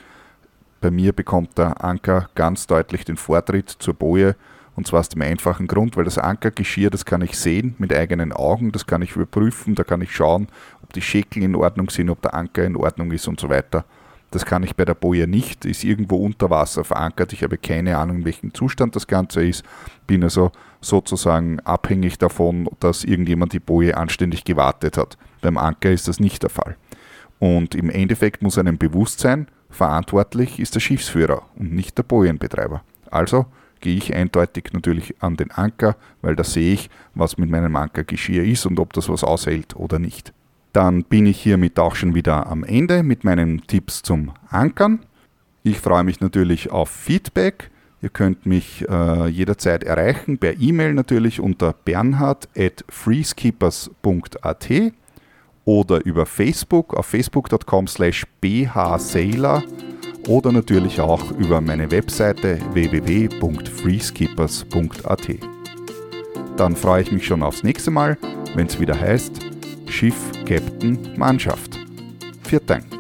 bei 0.82 0.90
mir 0.90 1.14
bekommt 1.14 1.58
der 1.58 1.84
Anker 1.84 2.30
ganz 2.34 2.66
deutlich 2.66 3.06
den 3.06 3.18
Vortritt 3.18 3.70
zur 3.70 3.94
Boje. 3.94 4.36
Und 4.76 4.88
zwar 4.88 5.00
aus 5.02 5.10
dem 5.10 5.22
einfachen 5.22 5.68
Grund, 5.68 5.96
weil 5.96 6.06
das 6.06 6.18
Ankergeschirr, 6.18 6.90
das 6.90 7.06
kann 7.06 7.22
ich 7.22 7.38
sehen 7.38 7.76
mit 7.78 7.94
eigenen 7.94 8.32
Augen, 8.32 8.72
das 8.72 8.86
kann 8.86 9.02
ich 9.02 9.16
überprüfen, 9.16 9.74
da 9.74 9.84
kann 9.84 10.02
ich 10.02 10.16
schauen, 10.16 10.48
ob 10.84 10.94
die 10.94 11.02
Schäkel 11.02 11.42
in 11.44 11.56
Ordnung 11.56 11.90
sind, 11.90 12.10
ob 12.10 12.22
der 12.22 12.36
Anker 12.36 12.64
in 12.64 12.76
Ordnung 12.76 13.12
ist 13.12 13.28
und 13.28 13.40
so 13.40 13.50
weiter. 13.50 13.86
Das 14.32 14.46
kann 14.46 14.64
ich 14.64 14.76
bei 14.76 14.84
der 14.84 14.94
Boje 14.94 15.26
nicht, 15.26 15.64
ist 15.64 15.84
irgendwo 15.84 16.18
unter 16.18 16.50
Wasser 16.50 16.84
verankert. 16.84 17.32
Ich 17.32 17.44
habe 17.44 17.58
keine 17.58 17.98
Ahnung, 17.98 18.18
in 18.18 18.26
welchem 18.26 18.54
Zustand 18.54 18.96
das 18.96 19.08
Ganze 19.08 19.46
ist. 19.46 19.64
Bin 20.06 20.24
also 20.24 20.52
sozusagen 20.82 21.60
abhängig 21.62 22.18
davon, 22.18 22.68
dass 22.80 23.06
irgendjemand 23.06 23.54
die 23.54 23.60
Boje 23.60 23.96
anständig 23.96 24.44
gewartet 24.44 24.98
hat. 24.98 25.18
Beim 25.42 25.58
Anker 25.58 25.92
ist 25.92 26.08
das 26.08 26.20
nicht 26.20 26.44
der 26.44 26.50
Fall. 26.50 26.76
Und 27.40 27.74
im 27.76 27.90
Endeffekt 27.90 28.42
muss 28.42 28.58
einem 28.58 28.78
bewusst 28.78 29.20
sein, 29.20 29.48
verantwortlich 29.70 30.60
ist 30.60 30.76
der 30.76 30.80
Schiffsführer 30.80 31.44
und 31.56 31.74
nicht 31.74 31.98
der 31.98 32.04
Bojenbetreiber. 32.04 32.82
Also 33.10 33.46
gehe 33.80 33.96
ich 33.96 34.14
eindeutig 34.14 34.72
natürlich 34.74 35.16
an 35.22 35.38
den 35.38 35.52
Anker, 35.52 35.96
weil 36.22 36.36
da 36.36 36.44
sehe 36.44 36.74
ich, 36.74 36.90
was 37.14 37.38
mit 37.38 37.50
meinem 37.50 37.76
Ankergeschirr 37.76 38.44
ist 38.44 38.66
und 38.66 38.80
ob 38.80 38.94
das 38.94 39.08
was 39.08 39.24
aushält 39.24 39.76
oder 39.76 40.00
nicht. 40.00 40.34
Dann 40.78 41.04
bin 41.06 41.26
ich 41.26 41.42
hiermit 41.42 41.80
auch 41.80 41.96
schon 41.96 42.14
wieder 42.14 42.46
am 42.46 42.64
Ende 42.64 43.02
mit 43.02 43.24
meinen 43.24 43.66
Tipps 43.66 44.04
zum 44.04 44.34
Ankern. 44.52 45.00
Ich 45.64 45.80
freue 45.80 46.04
mich 46.04 46.22
natürlich 46.22 46.70
auf 46.70 46.92
Feedback. 46.92 47.72
Ihr 48.04 48.10
könnt 48.10 48.46
mich 48.46 48.88
äh, 48.88 49.26
jederzeit 49.26 49.84
erreichen, 49.84 50.38
per 50.38 50.60
E-Mail 50.60 50.94
natürlich 50.94 51.40
unter 51.40 51.74
bernhard.freeskippers.at 51.74 54.70
oder 55.66 56.06
über 56.06 56.28
Facebook 56.28 56.94
auf 56.94 57.08
facebook.com 57.08 57.88
slash 57.88 58.28
bhsailor 58.40 59.64
oder 60.28 60.52
natürlich 60.52 61.02
auch 61.02 61.32
über 61.32 61.60
meine 61.60 61.90
Webseite 61.90 62.60
www.freeskippers.at. 62.74 65.28
Dann 66.56 66.76
freue 66.76 67.02
ich 67.02 67.12
mich 67.12 67.26
schon 67.26 67.42
aufs 67.42 67.64
nächste 67.64 67.90
Mal, 67.90 68.20
wenn 68.54 68.68
es 68.68 68.80
wieder 68.80 69.02
heißt 69.02 69.57
Schiff, 69.90 70.16
Captain, 70.46 70.98
Mannschaft. 71.18 71.80
Vielen 72.44 72.66
Dank. 72.66 72.97